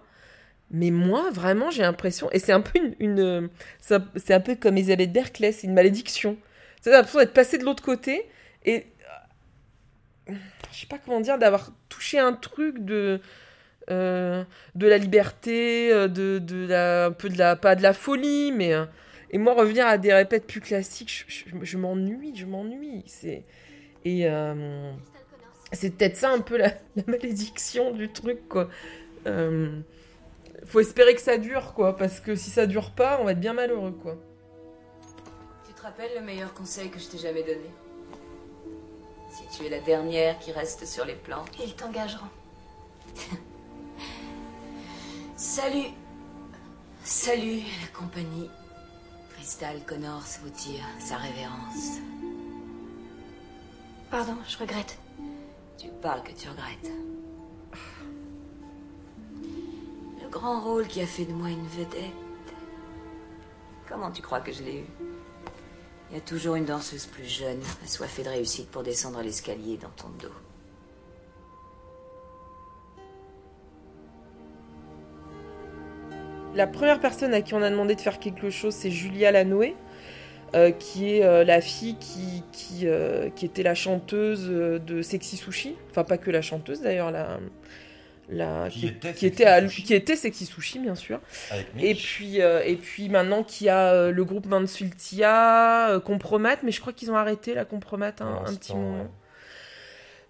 Mais 0.70 0.90
moi, 0.90 1.30
vraiment, 1.30 1.70
j'ai 1.70 1.82
l'impression, 1.82 2.30
et 2.32 2.38
c'est 2.38 2.52
un 2.52 2.60
peu 2.60 2.78
une, 2.78 2.94
une, 3.00 3.50
c'est 3.80 3.94
un- 3.96 4.08
c'est 4.16 4.34
un 4.34 4.40
peu 4.40 4.54
comme 4.56 4.76
Elisabeth 4.76 5.12
Berkeley, 5.12 5.52
c'est 5.52 5.66
une 5.66 5.74
malédiction. 5.74 6.36
C'est 6.82 6.90
l'impression 6.90 7.20
d'être 7.20 7.32
passé 7.34 7.58
de 7.58 7.64
l'autre 7.64 7.82
côté 7.82 8.28
et 8.64 8.86
euh, 10.28 10.34
je 10.72 10.80
sais 10.80 10.86
pas 10.86 10.98
comment 10.98 11.20
dire, 11.20 11.38
d'avoir 11.38 11.70
touché 11.88 12.18
un 12.18 12.32
truc 12.32 12.84
de 12.84 13.20
euh, 13.90 14.44
de 14.74 14.86
la 14.86 14.98
liberté, 14.98 15.92
euh, 15.92 16.08
de, 16.08 16.38
de 16.38 16.66
la, 16.66 17.06
un 17.06 17.12
peu 17.12 17.28
de 17.28 17.38
la 17.38 17.56
pas 17.56 17.74
de 17.74 17.82
la 17.82 17.92
folie, 17.92 18.52
mais 18.52 18.74
euh, 18.74 18.84
et 19.30 19.38
moi 19.38 19.54
revenir 19.54 19.86
à 19.86 19.98
des 19.98 20.12
répètes 20.12 20.46
plus 20.46 20.60
classiques, 20.60 21.26
je, 21.28 21.50
je- 21.50 21.64
je 21.64 21.78
m'ennuie, 21.78 22.32
je 22.36 22.46
m'ennuie. 22.46 23.02
C'est 23.06 23.44
et 24.04 24.28
euh, 24.28 24.92
c'est 25.72 25.90
peut-être 25.96 26.16
ça 26.16 26.30
un 26.30 26.40
peu 26.40 26.56
la, 26.56 26.68
la 26.96 27.02
malédiction 27.06 27.90
du 27.92 28.10
truc 28.10 28.48
quoi. 28.48 28.68
Euh, 29.26 29.80
faut 30.64 30.80
espérer 30.80 31.14
que 31.14 31.20
ça 31.20 31.38
dure 31.38 31.72
quoi, 31.74 31.96
parce 31.96 32.20
que 32.20 32.34
si 32.34 32.50
ça 32.50 32.66
dure 32.66 32.90
pas, 32.92 33.18
on 33.20 33.24
va 33.24 33.32
être 33.32 33.40
bien 33.40 33.52
malheureux 33.54 33.92
quoi. 33.92 34.16
Tu 35.66 35.72
te 35.74 35.82
rappelles 35.82 36.10
le 36.16 36.22
meilleur 36.22 36.52
conseil 36.54 36.90
que 36.90 36.98
je 36.98 37.06
t'ai 37.08 37.18
jamais 37.18 37.42
donné? 37.42 37.70
Si 39.30 39.58
tu 39.58 39.66
es 39.66 39.70
la 39.70 39.80
dernière 39.80 40.38
qui 40.40 40.50
reste 40.52 40.84
sur 40.86 41.04
les 41.04 41.14
plans. 41.14 41.44
Ils 41.62 41.74
t'engageront. 41.74 42.26
Salut 45.38 45.92
Salut 47.04 47.60
à 47.60 47.82
la 47.82 47.96
compagnie. 47.96 48.50
Crystal 49.30 49.80
Connors 49.86 50.24
vous 50.42 50.50
tire 50.50 50.82
sa 50.98 51.16
révérence. 51.16 52.00
Pardon, 54.10 54.34
je 54.48 54.58
regrette. 54.58 54.98
Tu 55.78 55.90
parles 56.02 56.24
que 56.24 56.32
tu 56.32 56.48
regrettes. 56.48 56.90
Le 60.20 60.28
grand 60.28 60.60
rôle 60.60 60.88
qui 60.88 61.00
a 61.02 61.06
fait 61.06 61.24
de 61.24 61.32
moi 61.32 61.50
une 61.50 61.68
vedette. 61.68 62.10
Comment 63.88 64.10
tu 64.10 64.22
crois 64.22 64.40
que 64.40 64.50
je 64.50 64.64
l'ai 64.64 64.80
eu? 64.80 64.86
Il 66.10 66.16
y 66.16 66.18
a 66.18 66.20
toujours 66.20 66.56
une 66.56 66.64
danseuse 66.64 67.06
plus 67.06 67.28
jeune, 67.28 67.62
assoiffée 67.84 68.24
de 68.24 68.30
réussite 68.30 68.72
pour 68.72 68.82
descendre 68.82 69.22
l'escalier 69.22 69.76
dans 69.76 69.90
ton 69.90 70.08
dos. 70.20 70.34
La 76.58 76.66
première 76.66 76.98
personne 76.98 77.32
à 77.34 77.40
qui 77.40 77.54
on 77.54 77.62
a 77.62 77.70
demandé 77.70 77.94
de 77.94 78.00
faire 78.00 78.18
quelque 78.18 78.50
chose, 78.50 78.74
c'est 78.74 78.90
Julia 78.90 79.30
Lanoé, 79.30 79.76
euh, 80.56 80.72
qui 80.72 81.14
est 81.14 81.24
euh, 81.24 81.44
la 81.44 81.60
fille 81.60 81.94
qui, 82.00 82.42
qui, 82.50 82.88
euh, 82.88 83.30
qui 83.30 83.44
était 83.46 83.62
la 83.62 83.76
chanteuse 83.76 84.46
de 84.48 85.00
Sexy 85.02 85.36
Sushi. 85.36 85.76
Enfin, 85.90 86.02
pas 86.02 86.18
que 86.18 86.32
la 86.32 86.42
chanteuse 86.42 86.80
d'ailleurs, 86.82 87.12
la, 87.12 87.38
la, 88.28 88.68
Qui 88.70 88.88
était 88.88 89.12
qui 89.12 89.20
Sexy 89.20 89.26
était 89.26 89.44
à- 89.44 89.60
Sushi. 89.68 89.82
qui 89.84 89.94
était 89.94 90.16
Sexy 90.16 90.46
Sushi, 90.46 90.80
bien 90.80 90.96
sûr. 90.96 91.20
Et 91.78 91.94
puis, 91.94 92.42
euh, 92.42 92.60
et 92.64 92.74
puis 92.74 93.08
maintenant 93.08 93.44
qu'il 93.44 93.68
y 93.68 93.70
a 93.70 93.92
euh, 93.92 94.10
le 94.10 94.24
groupe 94.24 94.46
Mansultia, 94.46 95.90
euh, 95.90 96.00
Compromat, 96.00 96.56
mais 96.64 96.72
je 96.72 96.80
crois 96.80 96.92
qu'ils 96.92 97.12
ont 97.12 97.16
arrêté 97.16 97.54
la 97.54 97.64
Compromat 97.64 98.08
un, 98.08 98.32
Pour 98.32 98.48
un 98.48 98.54
petit 98.56 98.74
moment. 98.74 99.06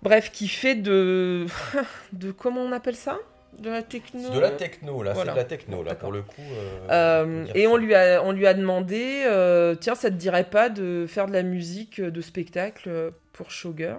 Bref, 0.03 0.31
qui 0.31 0.47
fait 0.47 0.75
de. 0.75 1.47
de 2.13 2.33
comment 2.33 2.61
on 2.61 2.73
appelle 2.73 2.97
ça? 2.97 3.19
De 3.59 3.71
la 3.71 3.83
techno 3.83 4.31
De 4.31 4.39
la 4.39 4.51
techno, 4.51 5.03
là, 5.03 5.13
Voilà. 5.15 5.33
c'est 5.33 5.35
de 5.37 5.41
la 5.43 5.45
techno, 5.45 5.83
là, 5.83 5.95
pour 5.97 6.13
le 6.13 6.23
coup. 6.23 6.35
euh, 6.41 6.89
Euh, 6.91 7.45
on 7.49 7.55
et 7.55 7.65
ça. 7.65 7.71
on 7.71 7.77
lui 7.77 7.95
a, 7.95 8.23
on 8.23 8.33
lui 8.33 8.47
a 8.47 8.55
demandé, 8.55 9.25
euh, 9.27 9.75
tiens, 9.75 9.95
ça 9.97 10.11
te 10.11 10.15
dirait 10.15 10.45
pas 10.49 10.69
de 10.69 11.07
faire 11.09 11.27
de 11.27 11.33
la 11.33 11.43
musique 11.43 12.01
de 12.01 12.21
spectacle 12.21 13.13
pour 13.33 13.51
Showgirl? 13.51 13.99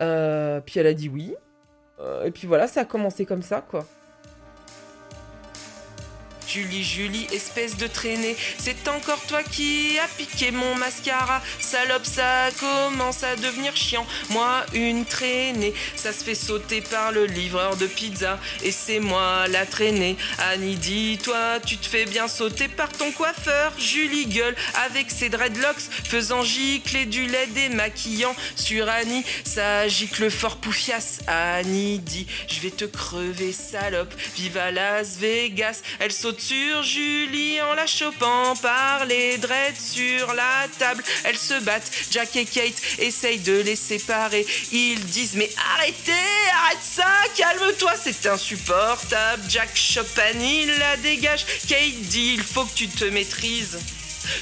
Euh, 0.00 0.60
Puis 0.64 0.78
elle 0.80 0.86
a 0.86 0.94
dit 0.94 1.08
oui. 1.08 1.34
Et 2.24 2.32
puis 2.32 2.48
voilà, 2.48 2.66
ça 2.66 2.80
a 2.80 2.84
commencé 2.84 3.24
comme 3.24 3.42
ça, 3.42 3.60
quoi. 3.60 3.86
Julie, 6.52 6.84
Julie, 6.84 7.26
espèce 7.32 7.78
de 7.78 7.86
traînée, 7.86 8.36
c'est 8.58 8.86
encore 8.86 9.20
toi 9.22 9.42
qui 9.42 9.98
as 9.98 10.08
piqué 10.08 10.50
mon 10.50 10.74
mascara. 10.74 11.40
Salope, 11.60 12.04
ça 12.04 12.50
commence 12.60 13.22
à 13.22 13.36
devenir 13.36 13.74
chiant. 13.74 14.06
Moi, 14.28 14.62
une 14.74 15.06
traînée, 15.06 15.72
ça 15.96 16.12
se 16.12 16.22
fait 16.22 16.34
sauter 16.34 16.82
par 16.82 17.10
le 17.10 17.24
livreur 17.24 17.76
de 17.78 17.86
pizza. 17.86 18.38
Et 18.62 18.70
c'est 18.70 19.00
moi 19.00 19.48
la 19.48 19.64
traînée. 19.64 20.18
Annie, 20.50 20.76
dis-toi, 20.76 21.58
tu 21.64 21.78
te 21.78 21.86
fais 21.86 22.04
bien 22.04 22.28
sauter 22.28 22.68
par 22.68 22.90
ton 22.90 23.12
coiffeur. 23.12 23.72
Julie 23.78 24.26
gueule 24.26 24.56
avec 24.84 25.10
ses 25.10 25.30
dreadlocks, 25.30 25.88
faisant 26.04 26.42
gicler 26.42 27.06
du 27.06 27.26
lait 27.28 27.46
démaquillant 27.46 28.36
sur 28.56 28.90
Annie. 28.90 29.24
Ça 29.44 29.88
gicle 29.88 30.30
fort 30.30 30.56
poufias. 30.56 31.20
Annie 31.26 31.98
dit, 31.98 32.26
je 32.46 32.60
vais 32.60 32.70
te 32.70 32.84
crever, 32.84 33.52
salope. 33.52 34.12
Vive 34.36 34.60
Las 34.74 35.16
Vegas. 35.16 35.80
Elle 35.98 36.12
saute 36.12 36.41
sur 36.46 36.82
Julie 36.82 37.60
en 37.62 37.74
la 37.74 37.86
chopant 37.86 38.56
par 38.56 39.06
les 39.06 39.38
dreads 39.38 39.80
sur 39.80 40.34
la 40.34 40.66
table. 40.78 41.02
Elles 41.24 41.38
se 41.38 41.62
battent. 41.62 41.90
Jack 42.10 42.34
et 42.36 42.44
Kate 42.44 42.80
essayent 42.98 43.38
de 43.38 43.60
les 43.60 43.76
séparer. 43.76 44.44
Ils 44.72 45.04
disent 45.06 45.34
mais 45.34 45.50
arrêtez, 45.74 46.12
arrête 46.64 46.78
ça, 46.82 47.06
calme-toi, 47.36 47.92
c'est 48.02 48.26
insupportable. 48.26 49.42
Jack 49.48 49.70
chope 49.76 50.18
Annie, 50.30 50.66
la 50.78 50.96
dégage. 50.96 51.44
Kate 51.68 52.00
dit 52.02 52.34
il 52.34 52.42
faut 52.42 52.64
que 52.64 52.74
tu 52.74 52.88
te 52.88 53.04
maîtrises. 53.04 53.78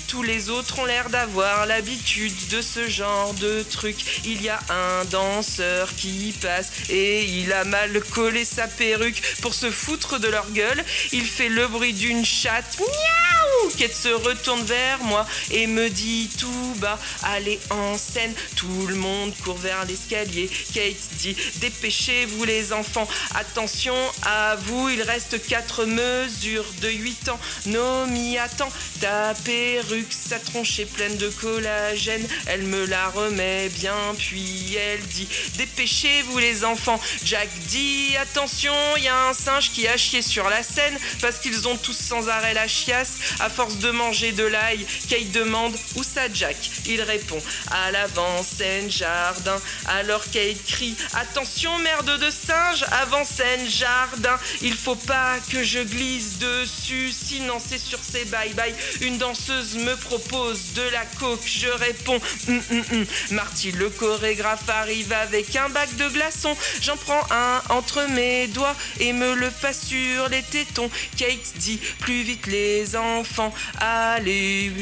Tous 0.08 0.22
les 0.22 0.50
autres 0.50 0.78
ont 0.78 0.84
l'air 0.84 1.10
d'avoir 1.10 1.66
l'habitude 1.66 2.34
de 2.48 2.62
ce 2.62 2.88
genre 2.88 3.34
de 3.34 3.62
truc. 3.62 3.96
Il 4.24 4.42
y 4.42 4.48
a 4.48 4.58
un 4.68 5.04
danseur 5.06 5.94
qui 5.96 6.34
passe 6.40 6.72
et 6.88 7.24
il 7.24 7.52
a 7.52 7.64
mal 7.64 8.00
collé 8.00 8.44
sa 8.44 8.68
perruque 8.68 9.22
pour 9.42 9.54
se 9.54 9.70
foutre 9.70 10.18
de 10.18 10.28
leur 10.28 10.50
gueule. 10.50 10.84
Il 11.12 11.24
fait 11.24 11.48
le 11.48 11.68
bruit 11.68 11.92
d'une 11.92 12.24
chatte. 12.24 12.78
Miaou 12.78 13.39
Kate 13.76 13.94
se 13.94 14.08
retourne 14.08 14.62
vers 14.64 15.02
moi 15.04 15.26
et 15.50 15.66
me 15.66 15.88
dit 15.88 16.30
tout 16.38 16.74
bas 16.76 16.98
Allez 17.22 17.58
en 17.70 17.96
scène. 17.96 18.32
Tout 18.56 18.86
le 18.88 18.94
monde 18.94 19.32
court 19.44 19.58
vers 19.58 19.84
l'escalier. 19.84 20.50
Kate 20.74 20.96
dit 21.18 21.36
Dépêchez-vous 21.56 22.44
les 22.44 22.72
enfants. 22.72 23.08
Attention 23.34 23.94
à 24.22 24.56
vous, 24.56 24.88
il 24.88 25.02
reste 25.02 25.44
4 25.46 25.84
mesures 25.84 26.66
de 26.80 26.88
8 26.88 27.28
ans. 27.30 27.40
Nomi 27.66 28.38
attend 28.38 28.70
ta 29.00 29.34
perruque, 29.44 30.12
sa 30.12 30.38
tronche 30.38 30.78
est 30.78 30.84
pleine 30.84 31.16
de 31.16 31.28
collagène. 31.28 32.26
Elle 32.46 32.62
me 32.62 32.84
la 32.86 33.08
remet 33.08 33.68
bien, 33.70 33.96
puis 34.18 34.76
elle 34.76 35.02
dit 35.06 35.28
Dépêchez-vous 35.56 36.38
les 36.38 36.64
enfants. 36.64 37.00
Jack 37.24 37.48
dit 37.68 38.16
Attention, 38.20 38.74
il 38.96 39.04
y 39.04 39.08
a 39.08 39.28
un 39.28 39.32
singe 39.32 39.70
qui 39.72 39.86
a 39.86 39.96
chié 39.96 40.22
sur 40.22 40.48
la 40.48 40.62
scène 40.62 40.98
parce 41.20 41.38
qu'ils 41.38 41.68
ont 41.68 41.76
tous 41.76 41.96
sans 41.96 42.28
arrêt 42.28 42.54
la 42.54 42.68
chiasse 42.68 43.14
force 43.50 43.76
de 43.76 43.90
manger 43.90 44.32
de 44.32 44.44
l'ail. 44.44 44.86
Kate 45.08 45.30
demande 45.32 45.74
Où 45.96 46.02
ça, 46.02 46.32
Jack 46.32 46.56
Il 46.86 47.02
répond 47.02 47.40
À 47.70 47.90
l'avant-scène 47.90 48.90
jardin. 48.90 49.60
Alors 49.86 50.24
Kate 50.30 50.64
crie 50.66 50.96
Attention, 51.14 51.76
merde 51.78 52.18
de 52.18 52.30
singe, 52.30 52.84
avant-scène 53.02 53.68
jardin. 53.68 54.38
Il 54.62 54.74
faut 54.74 54.96
pas 54.96 55.36
que 55.50 55.62
je 55.62 55.80
glisse 55.80 56.38
dessus, 56.38 57.12
sinon 57.12 57.58
c'est 57.64 57.78
sur 57.78 57.98
ses 57.98 58.24
bye-bye. 58.26 58.74
Une 59.00 59.18
danseuse 59.18 59.76
me 59.76 59.96
propose 59.96 60.72
de 60.74 60.82
la 60.82 61.04
coke, 61.18 61.44
je 61.44 61.68
réponds 61.68 62.20
hum. 62.48 63.06
Marty, 63.32 63.72
le 63.72 63.90
chorégraphe, 63.90 64.68
arrive 64.68 65.12
avec 65.12 65.56
un 65.56 65.68
bac 65.68 65.94
de 65.96 66.08
glaçons. 66.08 66.56
J'en 66.80 66.96
prends 66.96 67.26
un 67.30 67.62
entre 67.70 68.06
mes 68.10 68.46
doigts 68.48 68.76
et 68.98 69.12
me 69.12 69.34
le 69.34 69.50
passe 69.50 69.86
sur 69.86 70.28
les 70.28 70.42
tétons. 70.42 70.90
Kate 71.16 71.52
dit 71.56 71.80
plus 72.00 72.22
vite 72.22 72.46
les 72.46 72.96
enfants, 72.96 73.39
allez. 73.80 74.72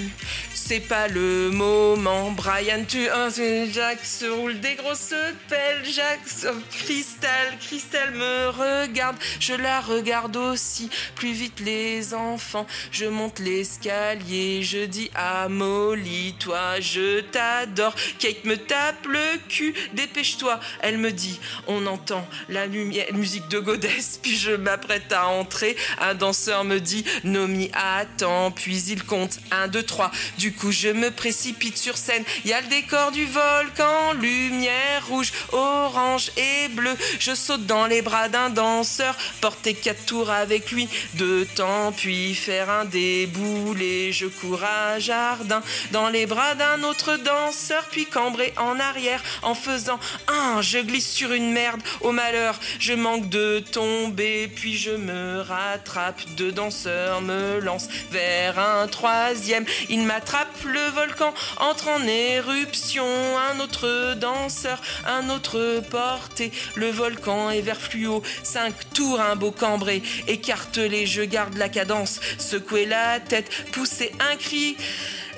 C'est 0.68 0.80
pas 0.80 1.08
le 1.08 1.50
moment, 1.50 2.30
Brian, 2.32 2.84
tu. 2.86 3.08
Oh, 3.10 3.30
Jack 3.72 4.04
se 4.04 4.26
roule 4.26 4.60
des 4.60 4.74
grosses 4.74 5.14
pelles. 5.48 5.82
Jack, 5.82 6.20
oh, 6.44 6.58
Crystal, 6.70 7.56
Crystal 7.58 8.12
me 8.12 8.48
regarde. 8.50 9.16
Je 9.40 9.54
la 9.54 9.80
regarde 9.80 10.36
aussi. 10.36 10.90
Plus 11.14 11.32
vite, 11.32 11.60
les 11.60 12.12
enfants. 12.12 12.66
Je 12.92 13.06
monte 13.06 13.38
l'escalier. 13.38 14.62
Je 14.62 14.84
dis 14.84 15.10
à 15.14 15.48
Molly, 15.48 16.34
toi, 16.38 16.78
je 16.80 17.20
t'adore. 17.20 17.94
Kate 18.18 18.44
me 18.44 18.58
tape 18.58 19.06
le 19.06 19.38
cul. 19.48 19.72
Dépêche-toi. 19.94 20.60
Elle 20.80 20.98
me 20.98 21.12
dit, 21.12 21.40
on 21.66 21.86
entend 21.86 22.28
la 22.50 22.66
lumière, 22.66 23.06
musique 23.14 23.48
de 23.48 23.58
Godès. 23.58 24.18
Puis 24.22 24.36
je 24.36 24.50
m'apprête 24.50 25.10
à 25.14 25.28
entrer. 25.28 25.78
Un 25.98 26.14
danseur 26.14 26.64
me 26.64 26.78
dit, 26.78 27.06
Nomi, 27.24 27.70
attends. 27.72 28.50
Puis 28.50 28.82
il 28.88 29.02
compte 29.04 29.38
1, 29.50 29.68
2, 29.68 29.82
3. 29.82 30.10
Du 30.36 30.57
coup, 30.58 30.72
je 30.72 30.88
me 30.88 31.10
précipite 31.10 31.78
sur 31.78 31.96
scène. 31.96 32.24
Il 32.44 32.50
y 32.50 32.52
a 32.52 32.60
le 32.60 32.66
décor 32.66 33.12
du 33.12 33.26
volcan, 33.26 34.12
lumière 34.14 35.06
rouge, 35.08 35.32
orange 35.52 36.30
et 36.36 36.68
bleu. 36.68 36.96
Je 37.18 37.34
saute 37.34 37.66
dans 37.66 37.86
les 37.86 38.02
bras 38.02 38.28
d'un 38.28 38.50
danseur, 38.50 39.16
porter 39.40 39.74
quatre 39.74 40.04
tours 40.06 40.30
avec 40.30 40.72
lui, 40.72 40.88
deux 41.14 41.46
temps, 41.46 41.92
puis 41.92 42.34
faire 42.34 42.70
un 42.70 42.84
déboulé. 42.84 44.12
Je 44.12 44.26
cours 44.26 44.62
à 44.64 44.98
jardin 44.98 45.62
dans 45.92 46.08
les 46.08 46.26
bras 46.26 46.54
d'un 46.54 46.82
autre 46.82 47.16
danseur, 47.16 47.86
puis 47.90 48.06
cambrer 48.06 48.52
en 48.56 48.78
arrière 48.80 49.22
en 49.42 49.54
faisant 49.54 50.00
un. 50.26 50.60
Je 50.60 50.78
glisse 50.78 51.10
sur 51.10 51.32
une 51.32 51.52
merde. 51.52 51.80
Au 52.00 52.10
malheur, 52.12 52.58
je 52.80 52.94
manque 52.94 53.28
de 53.28 53.60
tomber, 53.60 54.48
puis 54.48 54.76
je 54.76 54.90
me 54.90 55.40
rattrape. 55.40 56.20
Deux 56.36 56.52
danseurs 56.52 57.20
me 57.20 57.60
lancent 57.60 57.88
vers 58.10 58.58
un 58.58 58.88
troisième. 58.88 59.64
Il 59.88 60.00
m'attrape 60.02 60.47
le 60.64 60.90
volcan 60.90 61.34
entre 61.58 61.88
en 61.88 62.02
éruption. 62.06 63.04
Un 63.04 63.60
autre 63.60 64.14
danseur, 64.14 64.80
un 65.06 65.30
autre 65.30 65.82
porté. 65.90 66.52
Le 66.74 66.90
volcan 66.90 67.50
est 67.50 67.60
vert 67.60 67.80
fluo. 67.80 68.22
Cinq 68.42 68.74
tours, 68.94 69.20
un 69.20 69.36
beau 69.36 69.50
cambré. 69.50 70.02
Écartelé, 70.26 71.06
je 71.06 71.22
garde 71.22 71.56
la 71.56 71.68
cadence. 71.68 72.20
Secouer 72.38 72.86
la 72.86 73.20
tête, 73.20 73.50
pousser 73.72 74.12
un 74.20 74.36
cri. 74.36 74.76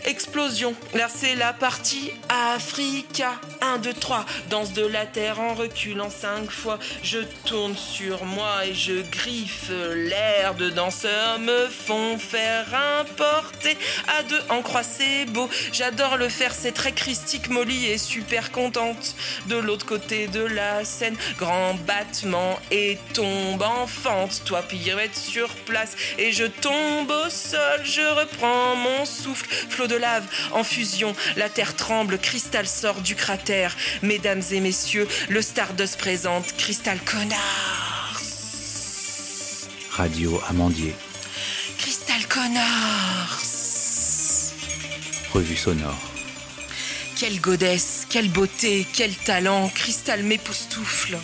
Explosion, 0.05 0.75
là 0.95 1.09
c'est 1.15 1.35
la 1.35 1.53
partie 1.53 2.13
Africa. 2.29 3.33
1, 3.61 3.79
2, 3.79 3.93
3, 3.93 4.25
danse 4.49 4.73
de 4.73 4.87
la 4.87 5.05
terre 5.05 5.41
en 5.41 5.55
reculant 5.55 6.11
5 6.11 6.51
fois. 6.51 6.79
Je 7.03 7.19
tourne 7.45 7.77
sur 7.77 8.25
moi 8.25 8.65
et 8.67 8.75
je 8.75 9.03
griffe 9.11 9.71
l'air. 9.71 10.55
De 10.55 10.71
danseurs 10.71 11.39
me 11.39 11.67
font 11.67 12.19
faire 12.19 12.67
un 12.75 13.05
porté. 13.05 13.77
À 14.19 14.23
deux 14.23 14.41
en 14.49 14.63
croix, 14.63 14.83
beau. 15.29 15.49
J'adore 15.73 16.17
le 16.17 16.29
faire, 16.29 16.55
c'est 16.55 16.73
très 16.73 16.93
christique. 16.93 17.49
Molly 17.51 17.87
est 17.87 17.99
super 17.99 18.51
contente. 18.51 19.15
De 19.47 19.57
l'autre 19.57 19.87
côté 19.87 20.27
de 20.27 20.41
la 20.41 20.85
scène, 20.85 21.17
grand 21.39 21.75
battement 21.87 22.59
et 22.71 22.99
tombe 23.15 23.63
en 23.63 23.87
fente. 23.87 24.43
Toi, 24.45 24.63
pirouette 24.63 25.17
sur 25.17 25.49
place 25.67 25.97
et 26.19 26.33
je 26.33 26.45
tombe 26.45 27.11
au 27.11 27.31
sol. 27.31 27.81
Je 27.85 28.01
reprends 28.19 28.77
mon 28.77 29.05
souffle. 29.05 29.47
De 29.91 29.97
lave 29.97 30.25
en 30.53 30.65
fusion. 30.65 31.15
La 31.37 31.49
terre 31.49 31.75
tremble, 31.77 32.19
Cristal 32.19 32.67
sort 32.67 33.01
du 33.01 33.15
cratère. 33.17 33.77
Mesdames 34.03 34.43
et 34.53 34.61
messieurs, 34.61 35.07
le 35.29 35.43
Stardust 35.43 35.99
présente 35.99 36.57
Crystal 36.57 36.99
Connors. 37.01 38.21
Radio 39.91 40.41
Amandier, 40.49 40.95
Crystal 41.79 42.25
Connors. 42.29 43.41
revue 45.33 45.57
sonore. 45.57 45.99
Quelle 47.17 47.41
godesse, 47.41 48.07
quelle 48.09 48.31
beauté, 48.31 48.87
quel 48.95 49.15
talent, 49.15 49.69
Cristal 49.69 50.23
m'époustoufle. 50.23 51.19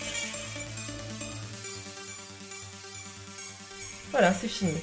Voilà, 4.10 4.34
c'est 4.38 4.48
fini. 4.48 4.74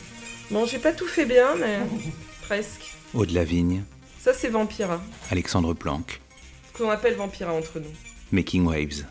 Bon, 0.50 0.65
j'ai 0.65 0.80
pas 0.80 0.91
tout 0.91 1.08
fait 1.08 1.26
bien, 1.26 1.56
mais 1.56 1.80
presque. 2.41 2.93
Aude 3.13 3.32
Lavigne, 3.32 3.84
Ça, 4.19 4.34
c'est 4.34 4.49
Vampira. 4.49 5.02
Alexandre 5.30 5.73
Planck, 5.73 6.21
Ce 6.73 6.78
qu'on 6.78 6.89
appelle 6.89 7.15
Vampira 7.15 7.54
entre 7.54 7.80
nous. 7.80 7.91
Making 8.32 8.65
Waves. 8.65 9.06